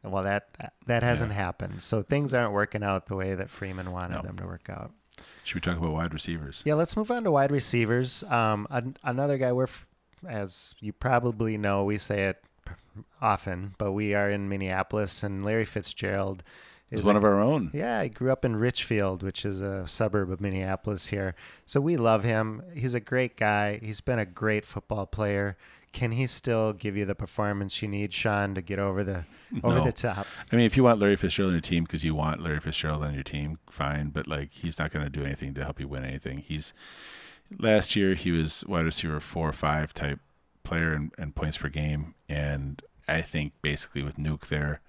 [0.04, 0.50] well, that
[0.86, 1.82] that hasn't happened.
[1.82, 4.22] So things aren't working out the way that Freeman wanted No.
[4.22, 4.92] them to work out.
[5.44, 6.62] Should we talk about wide receivers?
[6.66, 8.24] Yeah, let's move on to wide receivers.
[8.26, 9.86] Um, an- another guy we're, f-
[10.28, 12.44] as you probably know, we say it
[13.22, 16.44] often, but we are in Minneapolis, and Larry Fitzgerald
[16.92, 17.72] is one of our own.
[17.74, 21.34] yeah, I grew up in Richfield, which is a suburb of Minneapolis here.
[21.66, 22.62] So we love him.
[22.76, 23.80] He's a great guy.
[23.82, 25.58] He's been a great football player.
[25.92, 29.26] Can he still give you the performance you need, Sean, to get over the
[29.64, 29.86] over No.
[29.86, 30.28] the top?
[30.52, 33.04] I mean, if you want Larry Fitzgerald on your team because you want Larry Fitzgerald
[33.04, 34.10] on your team, fine.
[34.10, 36.40] But like, he's not going to do anything to help you win anything.
[36.40, 36.74] He's
[37.60, 40.20] last year he was wide receiver four or five type
[40.64, 44.82] player and, and points per game, and I think basically with Nuke there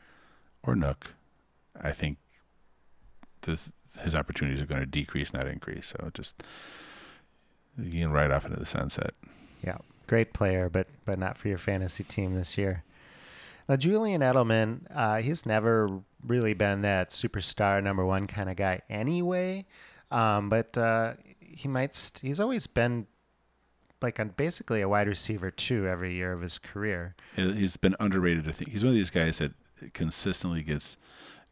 [0.62, 1.14] or Nook,
[1.80, 2.18] I think
[3.42, 5.94] this his opportunities are going to decrease, not increase.
[5.98, 6.42] So just
[7.78, 9.14] you can ride off into the sunset.
[9.62, 12.84] Yeah, great player, but but not for your fantasy team this year.
[13.68, 15.88] Now, Julian Edelman, uh, he's never
[16.26, 19.64] really been that superstar number one kind of guy anyway.
[20.10, 21.94] Um, but uh, he might.
[21.94, 23.06] St- he's always been
[24.04, 27.14] like a, basically a wide receiver too every year of his career.
[27.34, 28.48] He- He's been underrated.
[28.48, 29.52] I think he's one of these guys that
[29.92, 30.96] consistently gets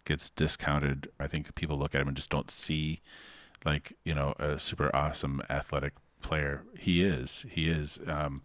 [0.05, 1.09] gets discounted.
[1.19, 3.01] I think people look at him and just don't see
[3.65, 6.63] like you know a super awesome athletic player.
[6.79, 7.45] He is.
[7.51, 7.99] He is.
[8.07, 8.43] Um,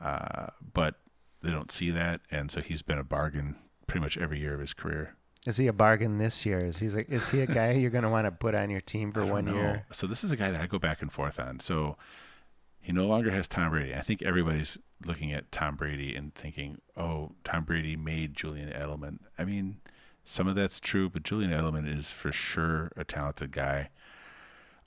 [0.00, 0.96] uh, but
[1.42, 4.60] they don't see that, and so he's been a bargain pretty much every year of
[4.60, 5.14] his career.
[5.46, 6.58] Is he a bargain this year?
[6.58, 8.80] Is he's like is he a guy you're going to want to put on your
[8.80, 9.54] team for one know.
[9.54, 9.86] year?
[9.92, 11.58] So this is a guy that I go back and forth on.
[11.60, 11.96] So
[12.82, 13.94] he no longer has Tom Brady.
[13.94, 19.18] I think everybody's looking at Tom Brady and thinking, "Oh, Tom Brady made Julian Edelman."
[19.38, 19.80] I mean,
[20.24, 23.90] some of that's true, but Julian Edelman is for sure a talented guy.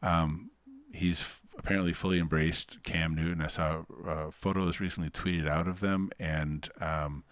[0.01, 0.51] Um,
[0.93, 3.41] he's f- apparently fully embraced Cam Newton.
[3.41, 7.23] I saw uh, photos recently tweeted out of them, and um,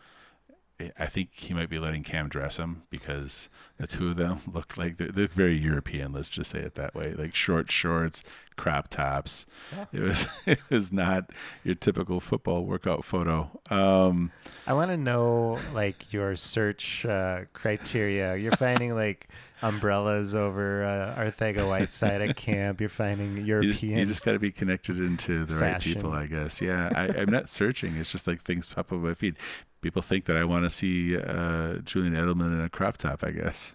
[0.97, 4.76] I- think he might be letting Cam dress him because the two of them look
[4.76, 6.11] like they're, they're very European.
[6.14, 8.24] Let's just say it that way, like short shorts,
[8.56, 9.45] crop tops.
[9.91, 11.30] It was it was not
[11.64, 13.49] your typical football workout photo.
[13.70, 14.32] Um,
[14.68, 18.36] I want to know like your search uh, criteria.
[18.36, 19.28] You're finding like
[19.62, 22.80] umbrellas over uh, Arcega Whiteside at camp.
[22.80, 23.99] You're finding European.
[23.99, 26.62] you just got to be connected into the right people, I guess.
[26.62, 27.95] Yeah, I, I'm not searching.
[27.95, 29.36] It's just like things pop up my feed.
[29.82, 33.24] People think that I want to see uh, Julian Edelman in a crop top.
[33.24, 33.74] I guess.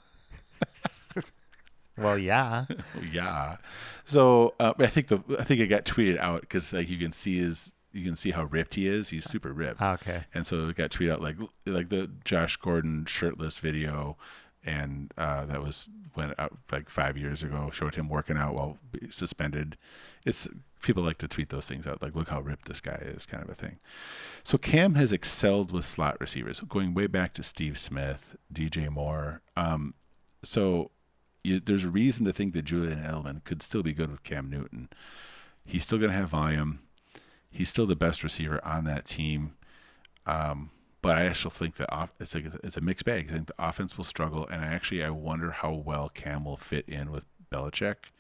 [1.99, 2.67] Well, yeah.
[3.13, 3.57] yeah.
[4.05, 7.13] So uh, I think the I think it got tweeted out because like you can
[7.13, 9.09] see his you can see how ripped he is.
[9.11, 9.83] He's super ripped.
[9.83, 10.25] Okay.
[10.35, 11.37] And so it got tweeted out like
[11.67, 14.17] like the Josh Gordon shirtless video,
[14.65, 17.71] and uh, that was went out like five years ago.
[17.73, 18.79] Showed him working out while
[19.11, 19.77] suspended.
[20.25, 20.49] It's
[20.83, 23.43] people like to tweet those things out like look how ripped this guy is kind
[23.43, 23.79] of a thing.
[24.45, 29.43] So Cam has excelled with slot receivers, going way back to Steve Smith, DJ Moore.
[29.57, 29.95] Um,
[30.43, 30.91] so
[31.45, 34.51] you, there's a reason to think that Julian Edelman could still be good with Cam
[34.51, 34.89] Newton.
[35.65, 36.81] He's still going to have volume.
[37.51, 39.55] He's still the best receiver on that team.
[40.27, 40.71] Um,
[41.01, 43.29] but I actually think that off, it's a it's a mixed bag.
[43.31, 46.57] I think the offense will struggle, and I actually I wonder how well Cam will
[46.57, 48.13] fit in with Belichick.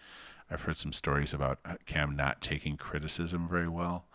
[0.50, 4.06] I've heard some stories about Cam not taking criticism very well,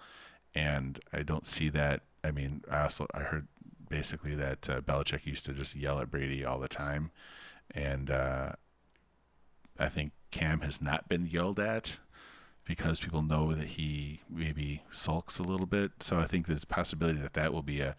[0.55, 2.01] and I don't see that.
[2.23, 3.47] I mean, I also I heard
[3.89, 7.11] basically that uh, Belichick used to just yell at Brady all the time,
[7.75, 8.53] and uh,
[9.79, 11.97] I think Cam has not been yelled at
[12.65, 15.91] because people know that he maybe sulks a little bit.
[15.99, 17.95] So I think there's a possibility that that will be a,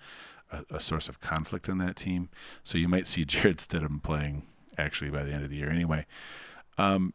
[0.51, 2.31] a, a source of conflict in that team.
[2.62, 4.47] So you might see Jarrett Stidham playing
[4.79, 6.07] actually by the end of the year anyway.
[6.79, 7.12] Um,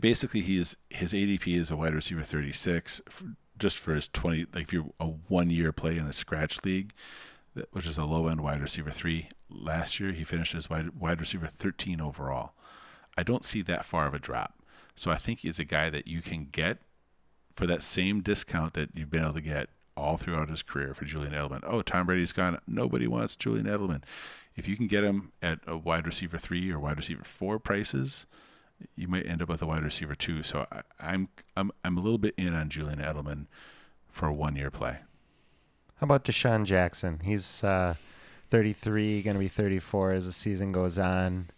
[0.00, 3.24] basically, he's his ADP is a wide receiver 36 f
[3.58, 4.46] just for his 20.
[4.54, 6.92] Like if you're a one year play in a scratch league,
[7.72, 9.28] which is a low end wide receiver three.
[9.50, 12.54] Last year, he finished as wide, wide receiver 13 overall.
[13.16, 14.54] I don't see that far of a drop.
[14.94, 16.78] So I think he's a guy that you can get
[17.54, 21.04] for that same discount that you've been able to get all throughout his career for
[21.04, 21.60] Julian Edelman.
[21.64, 22.58] Oh, Tom Brady's gone.
[22.66, 24.02] Nobody wants Julian Edelman.
[24.56, 28.26] If you can get him at a wide receiver three or wide receiver four prices,
[28.96, 30.42] you might end up with a wide receiver two.
[30.42, 33.46] So I, I'm I'm I'm a little bit in on Julian Edelman
[34.10, 34.98] for a one year play.
[35.96, 37.20] How about DeSean Jackson?
[37.22, 37.94] He's uh,
[38.50, 41.48] 33, going to be 34 as the season goes on.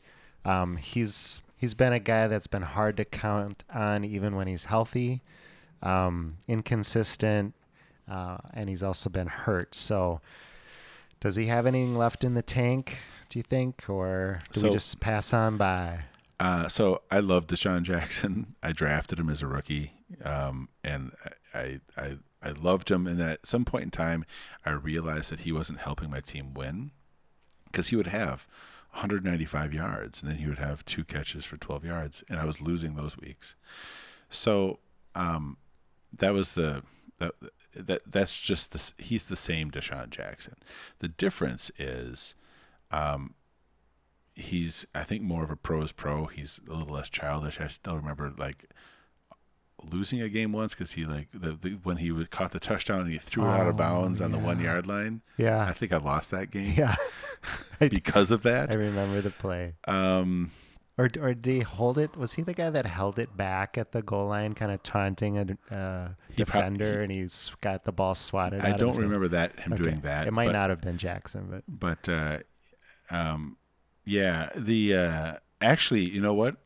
[0.44, 4.64] Um, he's he's been a guy that's been hard to count on even when he's
[4.64, 5.22] healthy,
[5.82, 7.54] um, inconsistent,
[8.06, 9.74] uh, and he's also been hurt.
[9.74, 10.20] So,
[11.20, 12.98] does he have anything left in the tank?
[13.30, 16.00] Do you think, or do we just pass on by?
[16.38, 18.56] Uh, so I love DeSean Jackson.
[18.62, 19.92] I drafted him as a rookie,
[20.22, 21.12] um, and
[21.54, 23.06] I, I I loved him.
[23.06, 24.26] And at some point in time,
[24.66, 26.90] I realized that he wasn't helping my team win
[27.64, 28.46] because he would have
[28.94, 32.60] 195 yards, and then he would have two catches for 12 yards, and I was
[32.60, 33.54] losing those weeks.
[34.30, 34.78] So
[35.14, 35.56] um,
[36.16, 36.82] that was the
[37.18, 37.32] that
[37.74, 40.54] that that's just the he's the same DeSean Jackson.
[41.00, 42.34] The difference is.
[42.90, 43.34] Um,
[44.36, 46.26] he's I think more of a pro's pro.
[46.26, 47.60] He's a little less childish.
[47.60, 48.70] I still remember like
[49.90, 53.12] losing a game once because he like the, the when he caught the touchdown and
[53.12, 55.22] he threw it out of Oh, bounds on the one yard line.
[55.36, 56.96] Yeah, I think I lost that game yeah.
[57.78, 58.70] Because of that.
[58.70, 59.74] I remember the play.
[59.86, 60.50] Um,
[60.96, 62.16] Or or did he hold it?
[62.16, 65.36] Was he the guy that held it back at the goal line, kind of taunting
[65.38, 68.60] a uh, He prob- defender, and he's got the ball swatted?
[68.60, 69.82] I don't remember that him Okay.
[69.82, 70.26] doing that.
[70.28, 72.38] It might but, not have been Jackson, but but uh,
[73.10, 73.56] um,
[74.04, 76.56] yeah, the uh, actually, you know what?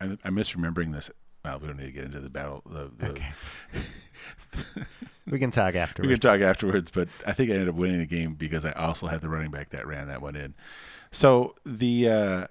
[0.00, 1.10] I'm misremembering this.
[1.46, 2.60] Well, we don't need to get into the battle.
[2.66, 3.32] The, the, Okay.
[5.30, 6.08] we can talk afterwards.
[6.08, 8.72] We can talk afterwards, but I think I ended up winning the game because I
[8.72, 10.54] also had the running back that ran that one in.
[11.12, 12.46] So the uh,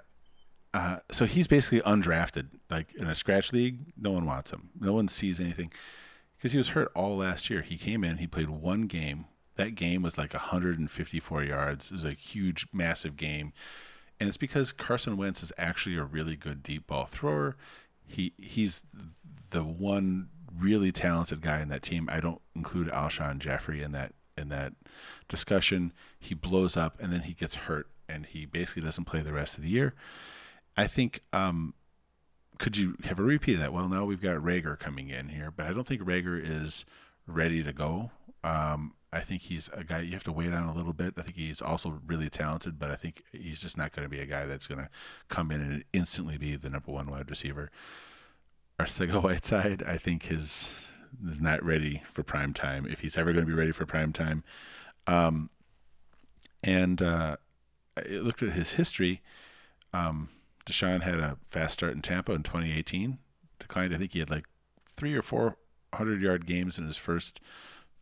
[0.74, 2.48] Uh, so he's basically undrafted.
[2.70, 4.70] Like in a scratch league, no one wants him.
[4.80, 5.72] No one sees anything
[6.38, 7.62] because he was hurt all last year.
[7.62, 9.26] He came in, he played one game.
[9.58, 11.92] That game was like 154 yards.
[11.92, 13.52] It was a huge, massive game,
[14.20, 17.56] and it's because Carson Wentz is actually a really good deep ball thrower.
[18.08, 18.84] He he's
[19.50, 22.10] the one really talented guy in that team.
[22.12, 24.74] I don't include Alshon Jeffery in that in that
[25.28, 25.94] discussion.
[26.20, 29.58] He blows up and then he gets hurt and he basically doesn't play the rest
[29.58, 29.94] of the year.
[30.78, 31.74] I think um,
[32.58, 33.74] could you have a repeat of that?
[33.74, 36.86] Well, now we've got Reagor coming in here, but I don't think Reagor is
[37.28, 38.12] ready to go.
[38.44, 41.14] Um, I think he's a guy you have to wait on a little bit.
[41.18, 44.20] I think he's also really talented, but I think he's just not going to be
[44.20, 44.90] a guy that's going to
[45.30, 47.72] come in and instantly be the number one wide receiver.
[48.78, 50.74] Arcega Whiteside, I think his
[51.26, 54.12] is not ready for prime time if he's ever going to be ready for prime
[54.12, 54.44] time.
[55.08, 55.50] Um,
[56.62, 57.38] and uh,
[57.98, 59.22] I looked at his history.
[59.94, 60.28] Um,
[60.66, 63.18] DeSean had a fast start in Tampa in 2018.
[63.60, 63.96] Declined.
[63.96, 64.46] I think he had like
[64.84, 65.56] three or four
[65.94, 67.40] hundred yard games in his first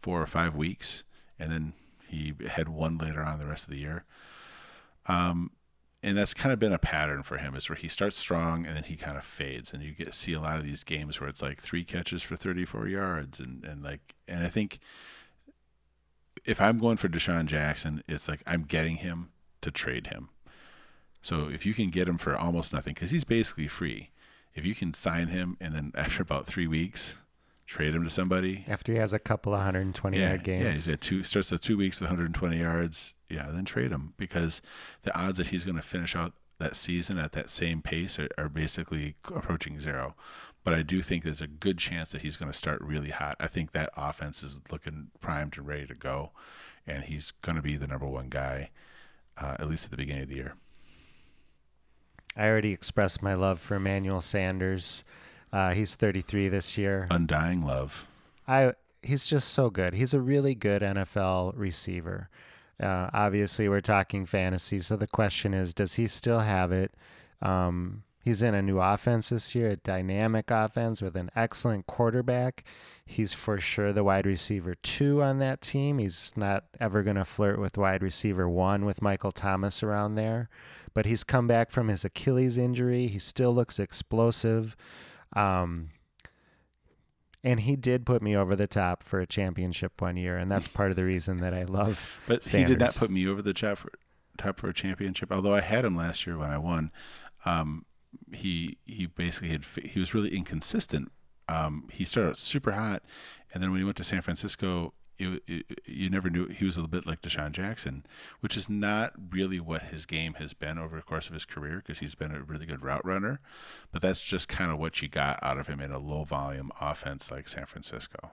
[0.04, 1.06] four or five weeks,
[1.40, 1.74] and then
[2.08, 4.04] he had one later on the rest of the year.
[5.06, 5.52] Um,
[6.04, 8.76] and that's kind of been a pattern for him is where he starts strong and
[8.76, 11.30] then he kind of fades and you get see a lot of these games where
[11.30, 14.80] it's like three catches for 34 yards and and like and I think
[16.46, 19.30] if I'm going for DeSean Jackson it's like I'm getting him
[19.62, 20.30] to trade him
[21.22, 24.10] so if you can get him for almost nothing because he's basically free
[24.54, 27.16] if you can sign him and then after about three weeks
[27.66, 30.72] trade him to somebody after he has a couple of 120 yeah, yard games yeah
[30.72, 34.62] he's at two starts at two weeks with 120 yards yeah, then trade him because
[35.02, 38.30] the odds that he's going to finish out that season at that same pace are,
[38.38, 40.16] are, basically approaching zero.
[40.64, 43.36] But I do think there's a good chance that he's going to start really hot.
[43.40, 46.32] I think that offense is looking primed and ready to go,
[46.86, 48.70] and he's going to be the number one guy,
[49.42, 50.54] uh, at least at the beginning of the year.
[52.38, 55.04] I already expressed my love for Emmanuel Sanders.
[55.54, 57.08] Uh, he's 33 this year.
[57.12, 58.08] Undying love.
[58.48, 58.74] I
[59.04, 59.94] he's just so good.
[59.94, 62.30] He's a really good NFL receiver.
[62.82, 66.96] Uh, obviously, we're talking fantasy, so the question is, does he still have it?
[67.42, 72.64] Um, he's in a new offense this year, a dynamic offense with an excellent quarterback.
[73.06, 76.00] He's for sure the wide receiver two on that team.
[76.00, 80.50] He's not ever going to flirt with wide receiver one with Michael Thomas around there,
[80.96, 83.06] but he's come back from his Achilles injury.
[83.06, 84.76] He still looks explosive.
[85.36, 85.90] Um,
[87.44, 90.68] and he did put me over the top for a championship one year, and that's
[90.68, 92.00] part of the reason that I love.
[92.28, 92.70] But Sanders.
[92.70, 93.92] he did not put me over the top for,
[94.38, 96.92] top for a championship, although I had him last year when I won.
[97.46, 97.86] Um,
[98.32, 101.12] he he basically had he was really inconsistent.
[101.50, 103.04] Um, he started out super hot,
[103.54, 106.76] and then when he went to San Francisco, it, it, you never knew he was
[106.76, 108.06] a little bit like DeSean Jackson,
[108.40, 111.78] which is not really what his game has been over the course of his career
[111.78, 113.40] because he's been a really good route runner.
[113.92, 116.72] But that's just kind of what you got out of him in a low volume
[116.80, 118.32] offense like San Francisco.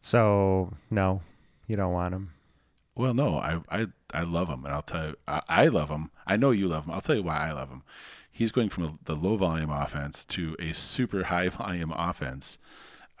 [0.00, 1.22] So no,
[1.66, 2.32] you don't want him.
[2.94, 6.10] Well, no, I I, I love him, and I'll tell you, I, I love him.
[6.26, 6.92] I know you love him.
[6.92, 7.82] I'll tell you why I love him.
[8.30, 12.58] He's going from a, the low volume offense to a super high volume offense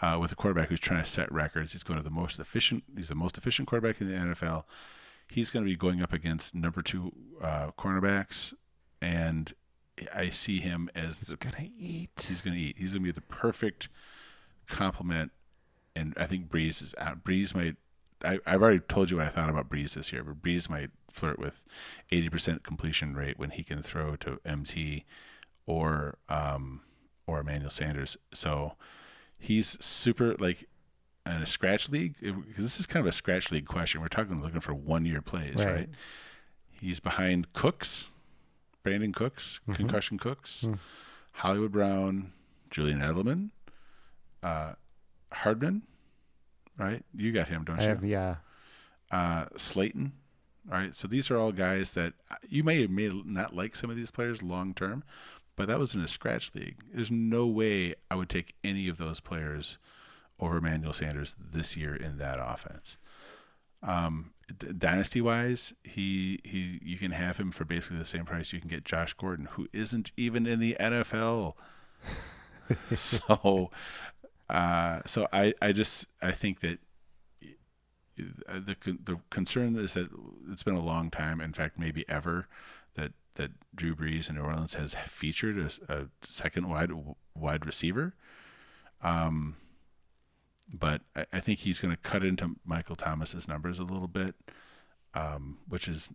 [0.00, 1.72] uh, with a quarterback who's trying to set records.
[1.72, 2.84] He's going to the most efficient.
[2.96, 4.64] He's the most efficient quarterback in the NFL.
[5.28, 8.52] He's going to be going up against number two uh, cornerbacks,
[9.00, 9.52] and
[10.14, 12.26] I see him as he's the, gonna eat.
[12.28, 12.76] He's going to eat.
[12.78, 13.88] He's going to be the perfect
[14.66, 15.32] complement,
[15.94, 17.22] and I think Brees is out.
[17.22, 17.76] Brees might.
[18.22, 20.90] I, I've already told you what I thought about Brees this year, but Brees might
[21.10, 21.64] flirt with
[22.12, 25.04] 80% completion rate when he can throw to MT
[25.66, 26.82] or um,
[27.26, 28.16] or Emmanuel Sanders.
[28.34, 28.72] So
[29.40, 30.68] he's super like
[31.26, 34.00] in a scratch league because this is kind of a scratch league question.
[34.00, 35.66] We're talking looking for one year plays, right?
[35.66, 35.88] right?
[36.70, 38.12] He's behind Cooks,
[38.84, 39.74] Brandin Cooks, mm-hmm.
[39.74, 40.78] concussion Cooks, mm.
[41.32, 42.32] Hollywood Brown,
[42.70, 43.50] Julian Edelman,
[44.42, 44.74] uh,
[45.32, 45.82] Hardman,
[46.78, 47.04] right?
[47.14, 47.88] You got him, don't I you?
[47.88, 48.36] Have, yeah.
[49.10, 50.12] Uh, Slayton,
[50.66, 50.94] right?
[50.94, 54.10] So these are all guys that uh, you may may not like some of these
[54.10, 55.02] players long term,
[55.60, 56.78] but that was in a scratch league.
[56.90, 59.76] There's no way I would take any of those players
[60.38, 62.96] over Emmanuel Sanders this year in that offense.
[63.82, 68.54] Um, d- dynasty wise, he he you can have him for basically the same price
[68.54, 71.52] you can get Josh Gordon, who isn't even in the NFL.
[72.94, 73.70] so,
[74.48, 76.78] uh, so I I just I think that
[78.48, 80.08] uh, the the concern is that
[80.50, 82.48] it's been a long time, in fact, maybe ever,
[83.40, 86.90] that Drew Brees in New Orleans has featured a, a second wide
[87.34, 88.14] wide receiver.
[89.02, 89.56] Um,
[90.72, 94.34] but I, I think he's going to cut into Michael Thomas's numbers a little bit,
[95.14, 96.10] um, which is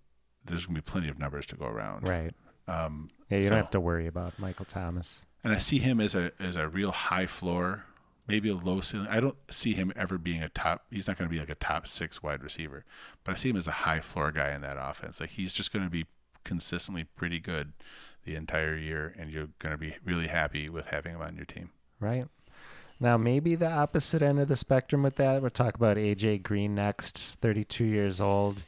[0.45, 2.07] there's going to be plenty of numbers to go around.
[2.07, 2.33] Right.
[2.67, 5.25] Um, Yeah, you so- don't have to worry about Michael Thomas.
[5.43, 7.85] and I see him as a as a real high floor,
[8.27, 9.07] maybe a low ceiling.
[9.09, 10.85] I don't see him ever being a top.
[10.91, 12.85] He's not going to be like a top six wide receiver,
[13.23, 15.19] but I see him as a high floor guy in that offense.
[15.19, 16.05] Like he's just going to be
[16.45, 17.73] consistently pretty good
[18.23, 21.45] the entire year, and you're going to be really happy with having him on your
[21.45, 21.71] team.
[21.99, 22.25] right?
[22.99, 25.41] Now, maybe the opposite end of the spectrum with that.
[25.41, 28.63] We'll talk about AJ Green next, 32 years old.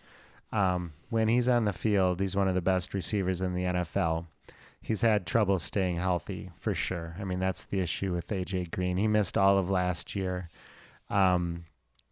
[0.52, 4.26] Um, when he's on the field, he's one of the best receivers in the NFL.
[4.82, 7.16] He's had trouble staying healthy for sure.
[7.20, 8.98] I mean, that's the issue with AJ Green.
[8.98, 10.50] He missed all of last year.
[11.10, 11.66] Um,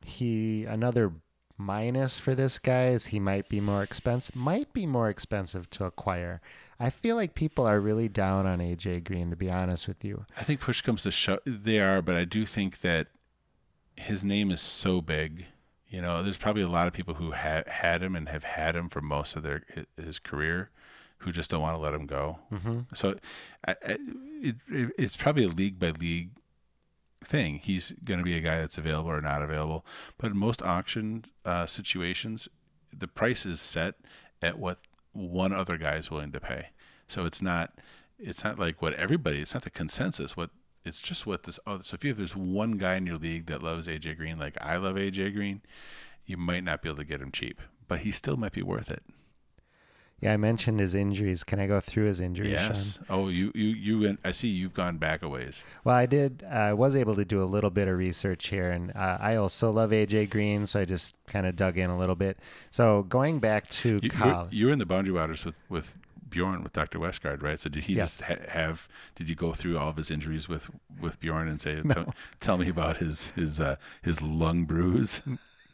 [0.05, 1.11] he another
[1.57, 4.35] minus for this guy is he might be more expensive.
[4.35, 6.41] Might be more expensive to acquire.
[6.79, 9.29] I feel like people are really down on AJ Green.
[9.29, 12.25] To be honest with you, I think push comes to shove, they are, but I
[12.25, 13.07] do think that
[13.95, 15.45] his name is so big.
[15.87, 18.75] You know, there's probably a lot of people who ha- had him and have had
[18.75, 19.63] him for most of their
[19.95, 20.69] his career,
[21.19, 22.39] who just don't want to let him go.
[22.51, 22.79] mm-hmm.
[22.93, 23.17] So,
[23.65, 23.97] I, I,
[24.41, 26.31] it, it, it's probably a league by league
[27.25, 27.59] thing.
[27.59, 29.85] He's going to be a guy that's available or not available.
[30.17, 32.47] But in most auction uh, situations,
[32.97, 33.95] the price is set
[34.41, 34.79] at what
[35.13, 36.67] one other guy is willing to pay.
[37.07, 37.79] So it's not
[38.17, 39.41] it's not like what everybody.
[39.41, 40.37] It's not the consensus.
[40.37, 40.51] What
[40.83, 41.83] it's just what this other.
[41.83, 44.57] So if you have there's one guy in your league that loves AJ Green, like
[44.61, 45.61] I love AJ Green,
[46.25, 48.89] you might not be able to get him cheap, but he still might be worth
[48.89, 49.03] it.
[50.21, 51.43] Yeah, I mentioned his injuries.
[51.43, 52.51] Can I go through his injuries?
[52.51, 52.93] Yes.
[52.95, 53.05] Sean?
[53.09, 53.99] Oh, you you you.
[53.99, 55.63] went- I see you've gone back a ways.
[55.83, 56.43] Well, I did.
[56.49, 59.69] I was able to do a little bit of research here, and uh, I also
[59.71, 62.37] love AJ Green, so I just kind of dug in a little bit.
[62.71, 65.99] So going back to You, you're, college, you're in the boundary waters with, with
[66.29, 66.97] Bjorn with Dr.
[66.99, 67.59] Westgard, right?
[67.59, 68.17] So did he Yes.
[68.17, 68.87] just ha- have?
[69.15, 72.57] Did you go through all of his injuries with, with Bjorn and say, tell, tell
[72.57, 75.21] me about his his uh, his lung bruise?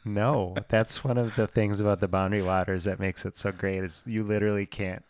[0.04, 3.82] No, that's one of the things about the Boundary Waters that makes it so great.
[3.84, 5.04] Is you literally can't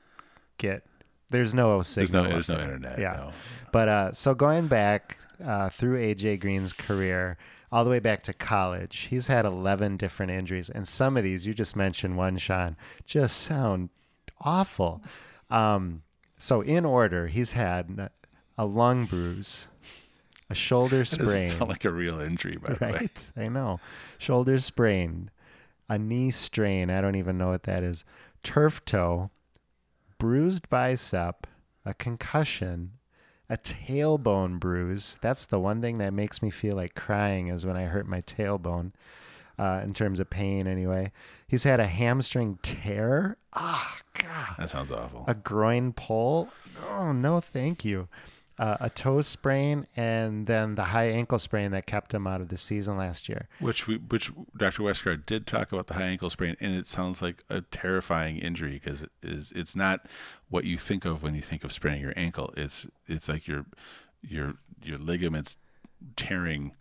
[0.59, 0.84] get.
[1.30, 2.24] There's no There's signal.
[2.24, 2.99] no there's no internet.
[2.99, 3.12] Yeah.
[3.14, 3.32] No.
[3.72, 7.38] But uh, so going back uh, through AJ Green's career,
[7.70, 10.68] all the way back to college, he's had 11 different injuries.
[10.68, 12.76] And some of these, you just mentioned one, Sean,
[13.07, 13.88] just sound
[14.43, 15.03] awful.
[15.49, 16.03] Um,
[16.36, 18.11] so, in order, he's had
[18.59, 19.68] a lung bruise,
[20.53, 21.50] a shoulder sprain.
[21.50, 22.92] sound like a real injury, by the way.
[22.92, 23.32] Right.
[23.36, 23.80] I know.
[24.18, 25.30] Shoulder sprain,
[25.88, 26.90] a knee strain.
[26.90, 28.05] I don't even know what that is.
[28.42, 29.30] Turf toe,
[30.18, 31.46] bruised bicep,
[31.84, 32.92] a concussion,
[33.50, 35.16] a tailbone bruise.
[35.20, 38.20] That's the one thing that makes me feel like crying is when I hurt my
[38.22, 38.92] tailbone,
[39.59, 41.12] uh, in terms of pain, anyway.
[41.46, 43.36] He's had a hamstring tear.
[43.53, 45.24] Ah, God That sounds awful.
[45.28, 46.48] a groin pull.
[46.88, 48.09] Oh no, thank you.
[48.59, 52.48] Uh, a toe sprain, and then the high ankle sprain that kept him out of
[52.48, 53.48] the season last year.
[53.61, 54.82] Which we, which Dr.
[54.82, 58.72] Westgard did talk about the high ankle sprain, and it sounds like a terrifying injury
[58.72, 60.07] because it is it's not
[60.50, 62.53] what you think of when you think of spraining your ankle.
[62.57, 63.64] It's it's like your
[64.22, 65.57] your your ligaments
[66.16, 66.72] tearing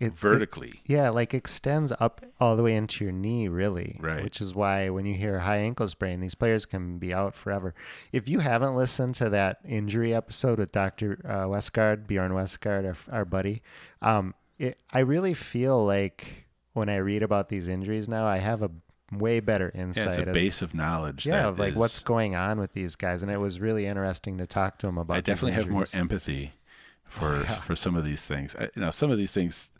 [0.00, 0.80] It- vertically.
[0.86, 3.98] Yeah, like extends up all the way into your knee, really.
[4.00, 4.24] Right.
[4.24, 7.74] Which is why when you hear high ankle sprain, these players can be out forever.
[8.10, 11.20] If you haven't listened to that injury episode with Dr.
[11.24, 13.62] Uh, Westgard, Bjorn Westgard, our, our buddy,
[14.02, 18.62] um, it, I really feel like when I read about these injuries now, I have
[18.62, 18.70] a
[19.12, 20.18] way better Yeah, insight.
[20.20, 21.26] it's a base of knowledge.
[21.26, 23.86] yeah, that of like is- what's going on with these guys, and it was really
[23.86, 25.16] interesting to talk to him about.
[25.16, 26.52] I definitely have more empathy
[27.10, 27.54] for Oh, yeah.
[27.60, 28.56] for some of these things.
[28.58, 29.70] I, you know, some of these things,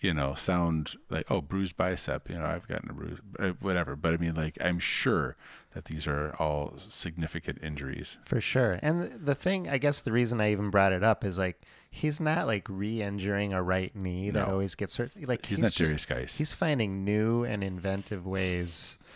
[0.00, 2.28] you know, sound like oh, bruised bicep.
[2.28, 3.96] You know, I've gotten a bruise, uh, whatever.
[3.96, 5.36] But I mean, like, I'm sure
[5.72, 8.16] that these are all significant injuries.
[8.24, 8.78] for sure.
[8.82, 11.60] And the thing, I guess, the reason I even brought it up is like
[11.90, 14.52] he's not like re-injuring a right knee that No.
[14.54, 15.12] always gets hurt.
[15.26, 16.36] Like He's, not just- Derrius Guice.
[16.38, 18.96] He's finding new and inventive ways.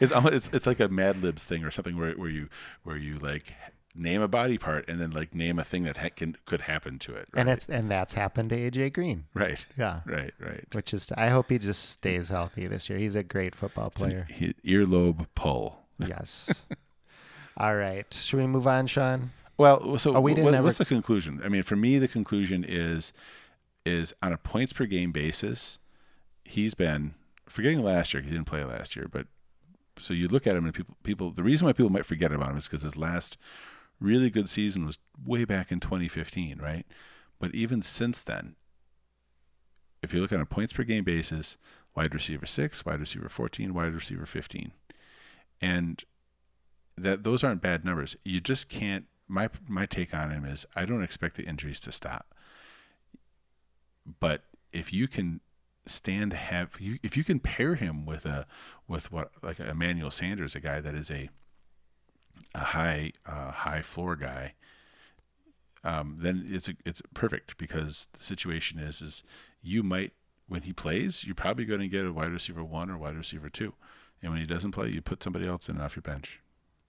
[0.00, 2.48] It's, almost, it's it's like a Mad Libs thing or something where where you
[2.82, 3.52] where you like
[3.94, 6.98] name a body part and then like name a thing that ha- can could happen
[6.98, 7.28] to it.
[7.32, 7.40] Right?
[7.42, 9.24] And it's and that's happened to AJ Green.
[9.34, 10.00] right, Yeah.
[10.06, 10.64] right, right.
[10.72, 12.98] Which is I hope he just stays healthy this year.
[12.98, 14.52] He's a great football It's an player.
[14.64, 15.80] earlobe pull.
[15.98, 16.50] yes.
[17.56, 18.12] All right.
[18.12, 19.30] Should we move on, Sean?
[19.56, 21.40] Well, so Oh, we what- ever- what's the conclusion?
[21.44, 23.12] I mean, for me, the conclusion is
[23.86, 25.78] is on a points per game basis,
[26.42, 27.14] he's been
[27.46, 28.22] forgetting last year.
[28.22, 29.26] He didn't play last year, but
[29.98, 32.50] so you look at him and people people the reason why people might forget about
[32.50, 33.36] him is because his last
[34.04, 36.86] really good season was way back in 2015, right?
[37.38, 38.56] But even since then,
[40.02, 41.56] if you look on a points per game basis,
[41.96, 44.72] wide receiver six, wide receiver 14, wide receiver 15,
[45.60, 46.04] and
[46.96, 48.16] that those aren't bad numbers.
[48.24, 49.06] You just can't.
[49.26, 52.34] My my take on him is I don't expect the injuries to stop,
[54.20, 54.42] but
[54.72, 55.40] if you can
[55.86, 58.46] stand to have you if you can pair him with a
[58.88, 61.30] with what like Emmanuel Sanders, a guy that is a
[62.54, 64.54] a high uh, high floor guy,
[65.82, 69.22] um, then it's a, it's perfect because the situation is is
[69.62, 70.12] you might
[70.46, 73.48] when he plays you're probably going to get a wide receiver one or wide receiver
[73.48, 73.74] two,
[74.22, 76.40] and when he doesn't play you put somebody else in off your bench.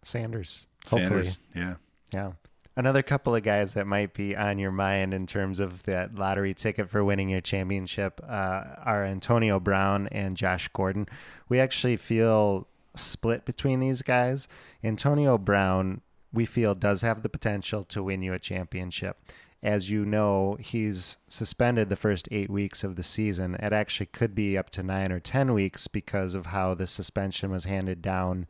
[0.04, 0.68] Sanders.
[0.86, 1.26] Hopefully.
[1.26, 1.76] Sanders, yeah.
[2.14, 2.32] Yeah.
[2.78, 6.54] Another couple of guys that might be on your mind in terms of that lottery
[6.54, 11.08] ticket for winning your championship uh, are Antonio Brown and Josh Gordon.
[11.48, 14.48] We actually feel split between these guys.
[14.84, 16.02] Antonio Brown,
[16.34, 19.18] we feel, does have the potential to win you a championship.
[19.64, 23.56] As you know, he's suspended the first eight weeks of the season.
[23.56, 27.50] It actually could be up to nine or 10 weeks because of how the suspension
[27.50, 28.48] was handed down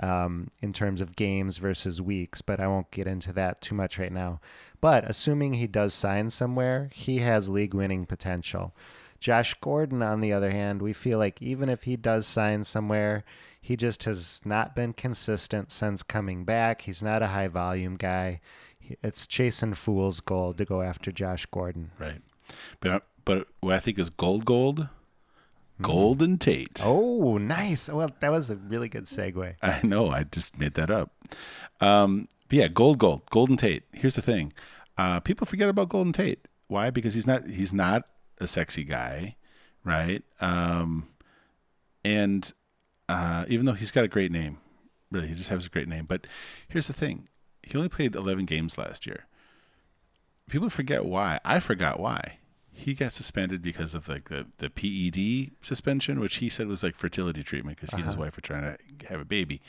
[0.00, 3.98] um, in terms of games versus weeks, but I won't get into that too much
[3.98, 4.40] right now.
[4.80, 8.74] But assuming he does sign somewhere, he has league winning potential.
[9.20, 13.24] Josh Gordon, on the other hand, we feel like even if he does sign somewhere,
[13.64, 16.82] he just has not been consistent since coming back.
[16.82, 18.42] He's not a high volume guy.
[19.02, 21.90] It's chasing fool's gold to go after Josh Gordon.
[21.98, 22.20] Right.
[22.80, 24.88] But but what I think is gold gold
[25.80, 26.78] Golden Tate.
[26.84, 27.88] Oh, nice.
[27.88, 29.54] Well, that was a really good segue.
[29.62, 30.10] I know.
[30.10, 31.10] I just made that up.
[31.80, 33.84] Um, but yeah, gold, gold, Golden Tate.
[33.92, 34.52] Here's the thing:
[34.98, 36.46] uh, people forget about Golden Tate.
[36.66, 36.90] Why?
[36.90, 37.48] Because he's not.
[37.48, 38.04] He's not
[38.42, 39.36] a sexy guy,
[39.84, 40.22] right?
[40.38, 41.08] Um,
[42.04, 42.52] and
[43.08, 44.58] uh, even though he's got a great name,
[45.10, 46.06] really, he just has a great name.
[46.06, 46.26] But
[46.68, 47.28] here's the thing:
[47.62, 49.26] he only played 11 games last year.
[50.48, 51.40] People forget why.
[51.44, 52.38] I forgot why
[52.74, 56.96] he got suspended because of like the, the PED suspension, which he said was like
[56.96, 58.02] fertility treatment because he uh-huh.
[58.02, 58.24] and his uh-huh.
[58.24, 59.62] wife were trying to have a baby.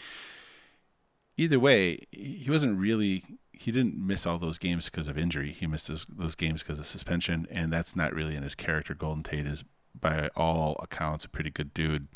[1.37, 5.51] Either way, he wasn't really he didn't miss all those games because of injury.
[5.51, 8.93] He missed those, those games because of suspension, and that's not really in his character.
[8.93, 9.63] Golden Tate is,
[10.01, 12.07] by all accounts, a pretty good dude.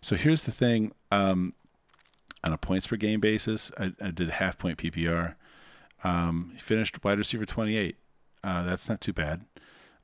[0.00, 1.54] So here's the thing: um,
[2.44, 5.34] on a points per game basis, I, I did half point PPR.
[6.04, 7.96] Um, he finished wide receiver 28.
[8.44, 9.44] Uh, that's not too bad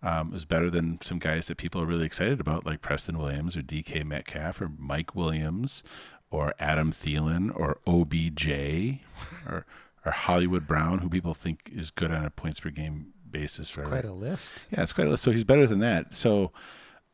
[0.04, 3.56] um, was better than some guys that people are really excited about, like Preston Williams
[3.56, 5.82] or DK Metcalf or Mike Williams
[6.30, 9.00] or Adam Thielen or OBJ
[9.48, 9.64] or,
[10.04, 13.76] or Hollywood Brown, who people think is good on a points per game basis.
[13.78, 14.54] It's quite a list.
[14.70, 15.22] Yeah, it's quite a list.
[15.22, 16.14] So he's better than that.
[16.14, 16.52] So,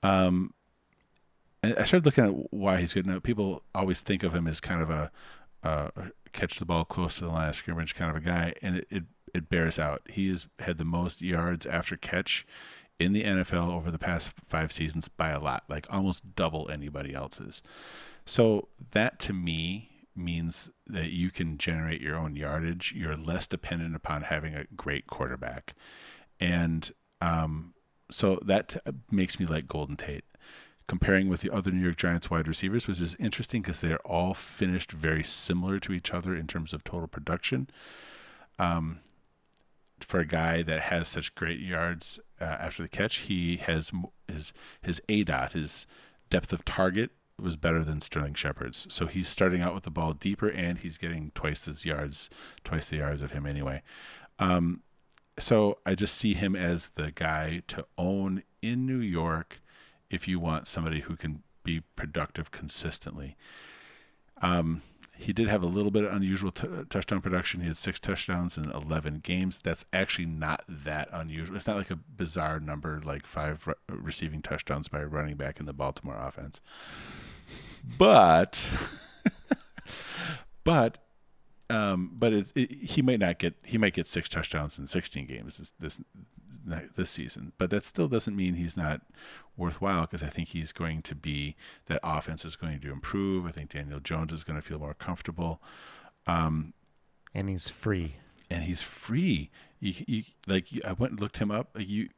[0.03, 0.55] um,
[1.63, 3.07] I started looking at why he's good.
[3.07, 5.11] Now, people always think of him as kind of a
[5.63, 5.91] uh,
[6.33, 8.87] catch the ball close to the line of scrimmage kind of a guy, and it,
[8.91, 10.03] it, it bears out.
[10.11, 12.47] He has had the most yards after catch
[12.99, 17.15] in the NFL over the past five seasons by a lot, like almost double anybody
[17.15, 17.63] else's.
[18.27, 22.93] So that to me means that you can generate your own yardage.
[22.95, 25.75] You're less dependent upon having a great quarterback.
[26.39, 26.91] And
[27.21, 27.75] um,
[28.11, 28.81] so that t-
[29.11, 30.25] makes me like Golden Tate.
[30.87, 34.35] Comparing with the other New York Giants wide receivers, which is interesting because they're all
[34.35, 37.69] finished very similar to each other in terms of total production.
[38.59, 38.99] Um,
[40.01, 43.93] for a guy that has such great yards uh, after the catch, he has
[44.27, 44.53] his
[44.83, 45.87] his A dot, his
[46.29, 48.87] depth of target was better than Sterling Shepard's.
[48.91, 52.31] So he's starting out with the ball deeper, and he's getting twice his yards,
[52.65, 53.83] twice the yards of him anyway.
[54.39, 54.83] Um,
[55.41, 59.61] so I just see him as the guy to own in New York
[60.11, 63.37] if you want somebody who can be productive consistently.
[64.43, 64.83] Um,
[65.17, 67.61] he did have a little bit of unusual t- touchdown production.
[67.61, 69.61] He had six touchdowns in 11 games.
[69.63, 71.57] That's actually not that unusual.
[71.57, 75.61] It's not like a bizarre number like five re- receiving touchdowns by a running back
[75.61, 76.63] in the Baltimore offense.
[77.99, 78.67] But,
[80.65, 80.99] but,
[81.71, 85.27] um, but it, it, he might not get he might get six touchdowns in 16
[85.27, 86.01] games this, this
[86.97, 87.53] this season.
[87.59, 89.03] But that still doesn't mean he's not
[89.57, 91.57] worthwhile because I think he's going to be
[91.87, 93.47] that offense is going to improve.
[93.47, 95.61] I think Daniel Jones is going to feel more comfortable.
[96.27, 96.75] Um,
[97.35, 98.17] and he's free.
[98.51, 99.51] And he's free.
[99.79, 101.71] You, you, like I went and looked him up.
[101.79, 102.09] You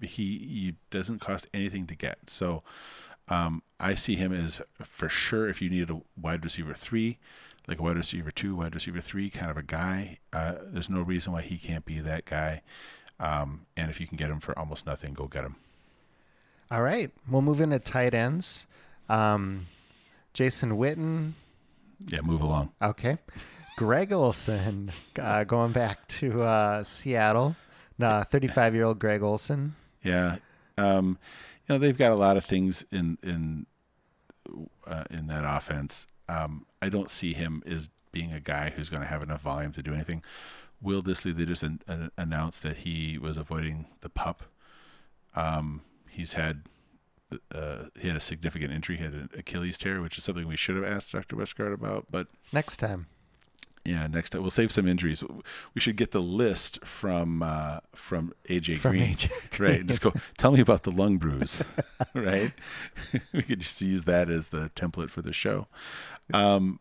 [0.00, 2.30] he he doesn't cost anything to get.
[2.30, 2.62] So
[3.28, 7.18] um, I see him as for sure if you need a wide receiver three,
[7.68, 10.18] like a wide receiver two, wide receiver three kind of a guy.
[10.32, 12.62] Uh, there's no reason why he can't be that guy.
[13.20, 15.56] Um, and if you can get him for almost nothing, go get him.
[16.70, 17.10] All right.
[17.28, 18.66] We'll move into tight ends.
[19.08, 19.66] Um,
[20.32, 21.32] Jason Witten.
[22.08, 22.72] Yeah, move along.
[22.80, 23.18] Okay.
[23.76, 27.56] Greg Olsen, uh, going back to uh, Seattle.
[28.00, 29.76] 35 year old Greg Olsen.
[30.02, 30.38] Yeah.
[30.76, 31.18] Um,
[31.68, 33.66] you know, they've got a lot of things in, in,
[34.86, 36.06] uh, in that offense.
[36.32, 39.72] Um, I don't see him as being a guy who's going to have enough volume
[39.72, 40.22] to do anything.
[40.80, 44.42] Will Dissly, they just an, an, announced that he was avoiding the pup.
[45.34, 46.62] Um, he's had
[47.54, 48.96] uh, he had a significant injury.
[48.96, 51.36] He had an Achilles tear, which is something we should have asked Dr.
[51.36, 52.06] Westgard about.
[52.10, 53.06] But next time,
[53.84, 55.24] Yeah, next time we'll save some injuries.
[55.74, 59.86] We should get the list from uh, from AJ From Green, AJ right?
[59.86, 60.12] Just go.
[60.36, 61.62] Tell me about the lung bruise,
[62.14, 62.52] right?
[63.32, 65.68] we could just use that as the template for the show.
[66.32, 66.80] Um,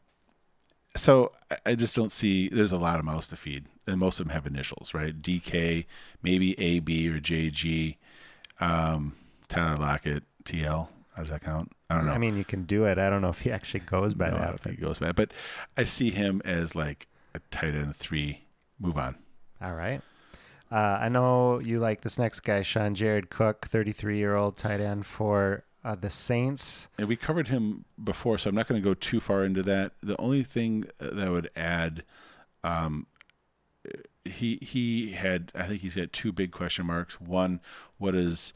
[0.95, 2.49] so I- I just don't see.
[2.49, 5.19] There's a lot of mouths to feed, and most of them have initials, right?
[5.21, 5.85] DK,
[6.21, 7.97] maybe AB or JG,
[8.59, 9.15] um,
[9.47, 10.89] Tyler Lockett, TL.
[11.15, 11.71] How does that count?
[11.89, 12.13] I don't know.
[12.13, 12.97] I mean, you can do it.
[12.97, 14.47] I don't know if he actually goes by No, I that.
[14.47, 15.15] don't think he goes back.
[15.15, 15.31] But
[15.77, 18.45] I see him as like a tight end three.
[18.79, 19.15] Move on.
[19.61, 20.01] All right.
[20.71, 24.79] Uh, I know you like this next guy, Sean Jared Cook, 33 year old tight
[24.79, 26.87] end for uh, the Saints.
[26.97, 29.93] And we covered him before, so I'm not going to go too far into that.
[30.01, 32.03] The only thing that I would add,
[32.63, 33.07] um,
[34.25, 37.19] he he had I think he's got two big question marks.
[37.19, 37.59] One,
[37.97, 38.53] what is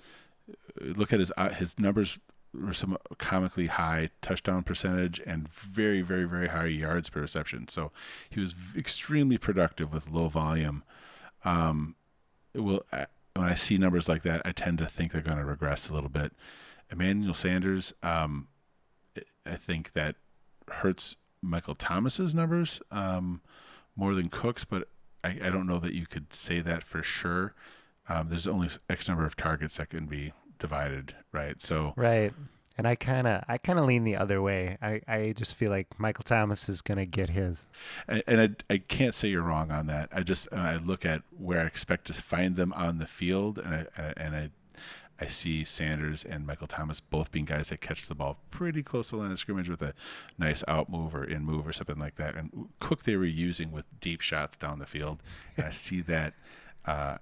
[0.80, 2.20] look at his uh, his numbers
[2.54, 7.68] were some comically high touchdown percentage and very very very high yards per reception.
[7.68, 7.92] So
[8.30, 10.84] he was extremely productive with low volume.
[11.44, 11.96] Um,
[12.56, 15.90] I, when I see numbers like that, I tend to think they're going to regress
[15.90, 16.32] a little bit.
[16.96, 18.48] Emmanuel Sanders, um,
[19.46, 20.16] I think that
[20.70, 23.42] hurts Michael Thomas's numbers um,
[23.96, 24.88] more than Cook's, but
[25.24, 27.54] I, I don't know that you could say that for sure.
[28.08, 31.62] Um, there's only X number of targets that can be divided, right?
[31.62, 32.34] So Right.
[32.78, 34.78] And I kind of I kind of lean the other way.
[34.82, 37.66] I, I just feel like Michael Thomas is going to get his.
[38.08, 40.10] and and I, I can't say you're wrong on that.
[40.12, 43.88] I just I look at where I expect to find them on the field, and
[43.98, 44.50] I and I
[45.20, 49.10] I see Sanders and Michael Thomas both being guys that catch the ball pretty close
[49.10, 49.94] to the line of scrimmage with a
[50.38, 52.36] nice out move or in move or something like that.
[52.36, 55.24] And Cook they were using with deep shots down the field,
[55.56, 56.34] and I see that
[56.86, 57.18] uh,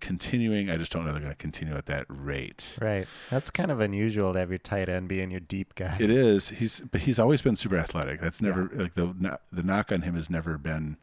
[0.00, 0.70] continuing.
[0.70, 2.74] I just don't know they're going to continue at that rate.
[2.80, 3.06] Right.
[3.30, 5.96] That's kind of unusual to have your tight end being your deep guy.
[6.00, 6.48] It is.
[6.48, 8.20] He's but he's always been super athletic.
[8.20, 10.96] That's never like the the knock on him has never been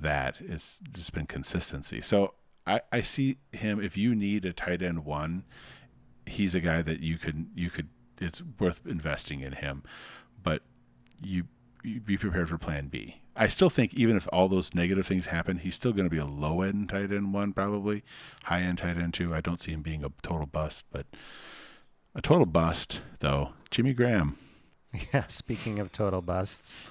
[0.00, 0.36] that.
[0.40, 2.00] It's just been consistency.
[2.00, 2.34] So
[2.66, 3.80] I I see him.
[3.80, 5.44] If you need a tight end one,
[6.26, 7.88] he's a guy that you could you could.
[8.20, 9.82] It's worth investing in him,
[10.42, 10.62] but
[11.22, 11.44] you
[11.82, 13.16] you be prepared for Plan B.
[13.36, 16.18] I still think even if all those negative things happen, he's still going to be
[16.18, 18.02] a low end tight end one, probably
[18.44, 19.34] high end tight end two.
[19.34, 21.06] I don't see him being a total bust, but
[22.14, 23.50] a total bust though.
[23.70, 24.36] Jimmy Graham.
[25.14, 25.28] Yeah.
[25.28, 26.82] Speaking of total busts.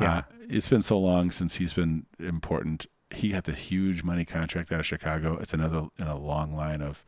[0.00, 0.16] Yeah.
[0.16, 2.86] Uh, it's been so long since he's been important.
[3.12, 5.36] He got the huge money contract out of Chicago.
[5.38, 7.04] It's another in a long line of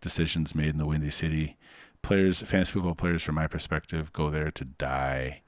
[0.00, 1.56] decisions made in the Windy City.
[2.02, 5.42] Players, fantasy football players, from my perspective, go there to die.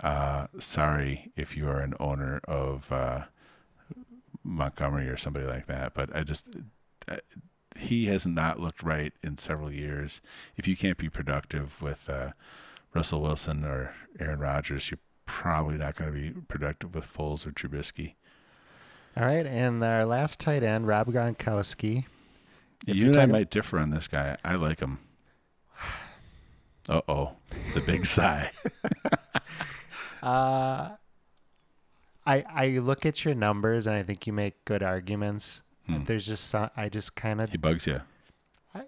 [0.00, 3.22] Uh, sorry if you are an owner of uh,
[4.44, 6.46] Montgomery or somebody like that, but I just
[7.78, 10.20] he has not looked right in several years.
[10.56, 12.30] If you can't be productive with uh,
[12.94, 17.52] Russell Wilson or Aaron Rodgers, you're probably not going to be productive with Foles or
[17.52, 18.14] Trubisky.
[19.16, 19.46] All right.
[19.46, 22.06] And our last tight end, Rob Gronkowski.
[22.86, 24.36] If you and I might differ on this guy.
[24.44, 24.98] I like him.
[26.88, 27.32] Uh oh,
[27.74, 28.50] the big sigh.
[30.22, 30.90] Uh,
[32.26, 35.62] I I look at your numbers and I think you make good arguments.
[35.86, 36.04] Hmm.
[36.04, 38.00] There's just some, I just kind of He bugs you.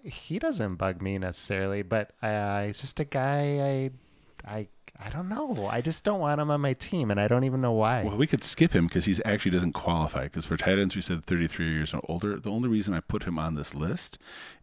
[0.03, 3.91] he doesn't bug me necessarily, but uh, he's just a guy
[4.45, 4.67] I I
[5.03, 5.67] I don't know.
[5.69, 8.03] I just don't want him on my team, and I don't even know why.
[8.03, 10.23] Well, we could skip him because he actually doesn't qualify.
[10.23, 12.37] Because for tight ends, we said 33 years and older.
[12.37, 14.17] The only reason I put him on this list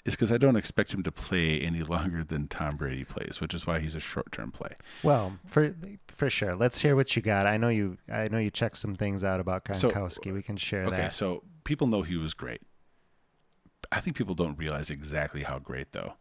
[0.06, 3.52] is because I don't expect him to play any longer than Tom Brady plays, which
[3.52, 4.72] is why he's a short-term play.
[5.02, 5.74] Well, for
[6.08, 6.54] for sure.
[6.54, 7.46] Let's hear what you got.
[7.46, 7.98] I know you.
[8.10, 9.92] I know you checked some things out about So-
[10.24, 11.00] we can share Okay, that.
[11.00, 11.10] Okay.
[11.12, 12.62] So people know he was great.
[13.90, 16.14] I think people don't realize exactly how great though.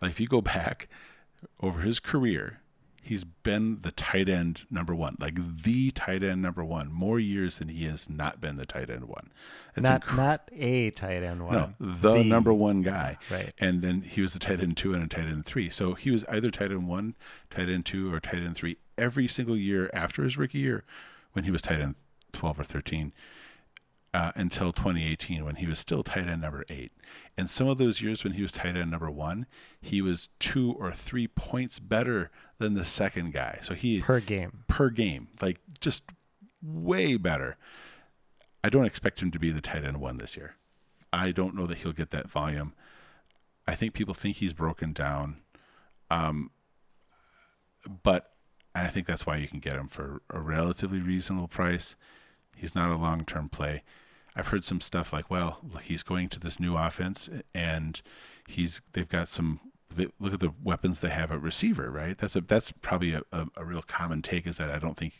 [0.00, 0.88] Like if you go back
[1.60, 2.60] over his career,
[3.10, 5.34] he's been the tight end number one, like
[5.64, 9.06] the tight end number one, more years than he has not been the tight end
[9.08, 9.32] one.
[9.74, 11.54] That's Not incre- not a tight end one.
[11.54, 13.18] no, the, number one guy.
[13.28, 13.52] Right.
[13.58, 15.68] And then he was the tight end two and a tight end three.
[15.70, 17.16] So he was either tight end one,
[17.50, 20.84] tight end two, or tight end three every single year after his rookie year
[21.32, 21.96] when he was tight end
[22.32, 23.12] 12 or 13
[24.14, 26.92] uh, until 2018 when he was still tight end number eight.
[27.36, 29.46] And some of those years when he was tight end number one,
[29.80, 32.30] he was two or three points better
[32.60, 33.58] than the second guy.
[33.62, 34.64] So he per game.
[34.68, 36.04] per game, like just
[36.62, 37.56] way better.
[38.62, 40.56] I don't expect him to be the tight end one this year.
[41.12, 42.74] I don't know that he'll get that volume.
[43.66, 45.38] I think people think he's broken down,
[46.10, 46.50] um,
[48.02, 48.32] but
[48.74, 51.96] I think that's why you can get him for a relatively reasonable price.
[52.54, 53.82] He's not a long term play.
[54.36, 58.00] I've heard some stuff like, well, he's going to this new offense and
[58.46, 59.60] he's they've got some
[59.96, 62.16] they, look at the weapons they have at receiver, right?
[62.16, 65.14] That's a that's probably a, a, a, real common take is that I don't think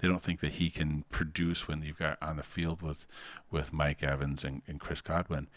[0.00, 3.06] they don't think that he can produce when you've got on the field with
[3.50, 5.48] with Mike Evans and, and Chris Godwin.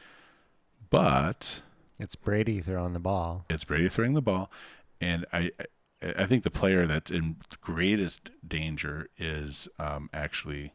[0.89, 1.61] But
[1.99, 3.45] it's Brady throwing the ball.
[3.49, 4.49] It's Brady throwing the ball,
[5.01, 5.51] and I
[6.17, 10.73] I think the player that's in greatest danger is um, actually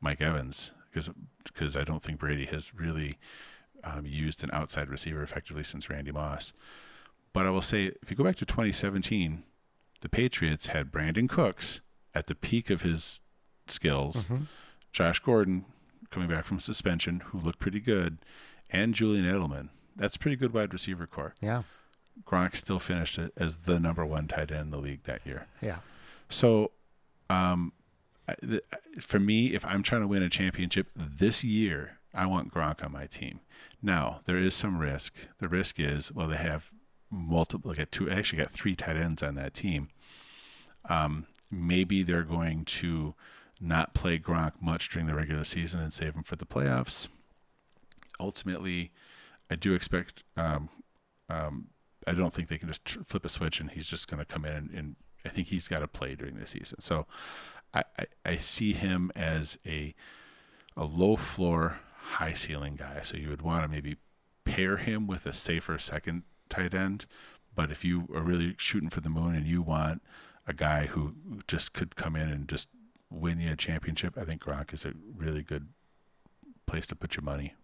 [0.00, 1.10] Mike Evans because
[1.44, 3.18] because I don't think Brady has really
[3.84, 6.52] um, used an outside receiver effectively since Randy Moss.
[7.32, 9.44] But I will say, if you go back to 2017,
[10.00, 11.80] the Patriots had Brandin Cooks
[12.14, 13.20] at the peak of his
[13.66, 14.44] skills, mm-hmm.
[14.92, 15.64] Josh Gordon
[16.10, 18.18] coming back from suspension, who looked pretty good,
[18.68, 19.68] and Julian Edelman.
[19.96, 21.34] That's pretty good wide receiver corps.
[21.40, 21.62] Yeah.
[22.26, 25.46] Gronk still finished it as the number one tight end in the league that year.
[25.60, 25.78] Yeah.
[26.28, 26.72] So,
[27.28, 27.72] um,
[29.00, 32.92] for me, if I'm trying to win a championship this year, I want Gronk on
[32.92, 33.40] my team.
[33.82, 35.14] Now, there is some risk.
[35.38, 36.70] The risk is, well, they have
[37.10, 39.88] multiple, like two, actually got three tight ends on that team.
[40.88, 43.14] Um, maybe they're going to
[43.60, 47.08] not play Gronk much during the regular season and save him for the playoffs.
[48.18, 48.92] Ultimately,
[49.50, 50.22] I do expect.
[50.36, 50.70] Um,
[51.28, 51.68] um,
[52.06, 54.44] I don't think they can just flip a switch and he's just going to come
[54.44, 56.80] in and, and, I think he's got to play during the season.
[56.80, 57.06] So
[57.74, 59.94] I, I, I see him as a
[60.76, 63.02] a low floor, high ceiling guy.
[63.02, 63.96] So you would want to maybe
[64.46, 67.06] pair him with a safer second tight end.
[67.54, 70.02] But if you are really shooting for the moon and you want
[70.46, 71.14] a guy who
[71.46, 72.68] just could come in and just
[73.10, 75.68] win you a championship, I think Gronk is a really good
[76.66, 77.54] place to put your money.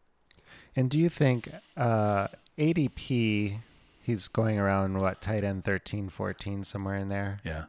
[0.74, 3.60] And do you think uh, ADP,
[4.02, 7.40] he's going around what, tight end 13, 14, somewhere in there?
[7.44, 7.64] Yeah.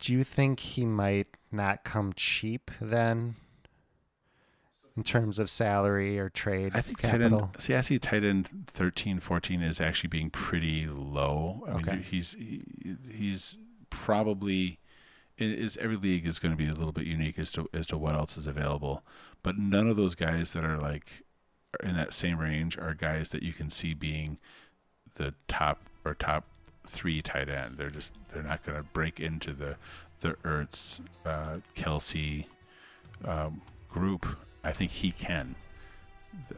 [0.00, 3.36] Do you think he might not come cheap then?
[4.98, 7.38] In terms of salary or trade I think capital?
[7.38, 11.64] Tight end, see, I see tight end 13, 14 is actually being pretty low.
[11.68, 11.92] I okay.
[11.92, 12.64] mean, he's he,
[13.14, 13.58] he's
[13.90, 14.80] probably
[15.38, 17.96] is every league is going to be a little bit unique as to as to
[17.96, 19.04] what else is available,
[19.44, 21.22] but none of those guys that are like
[21.84, 24.38] in that same range are guys that you can see being
[25.14, 26.44] the top or top
[26.88, 27.76] three tight end.
[27.78, 29.76] They're just they're not going to break into the
[30.22, 32.46] the Ertz, uh, Kelce
[33.24, 34.26] um, group
[34.64, 35.54] I think he can.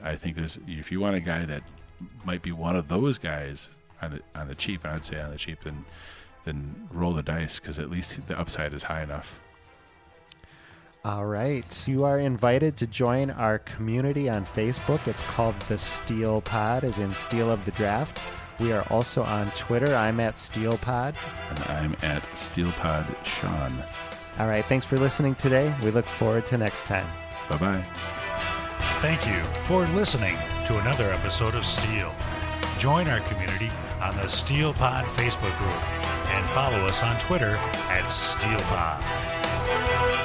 [0.02, 1.62] I think there's if you want a guy that
[2.24, 3.68] might be one of those guys
[4.02, 5.84] on the on the cheap, I'd say on the cheap, then
[6.44, 9.40] then roll the dice because at least the upside is high enough.
[11.02, 11.88] All right.
[11.88, 15.06] You are invited to join our community on Facebook.
[15.08, 18.18] It's called The Steel Pod, as in Steel of the Draft.
[18.58, 19.94] We are also on Twitter.
[19.94, 21.14] I'm at SteelPod.
[21.48, 23.72] And I'm at Steel Pod Sean.
[24.38, 24.64] All right.
[24.66, 25.74] Thanks for listening today.
[25.82, 27.06] We look forward to next time.
[27.50, 27.84] Bye bye.
[29.00, 30.36] Thank you for listening
[30.66, 32.14] to another episode of Steel.
[32.78, 33.70] Join our community
[34.00, 37.56] on the Steel Pod Facebook group and follow us on Twitter
[37.88, 40.19] at SteelPod.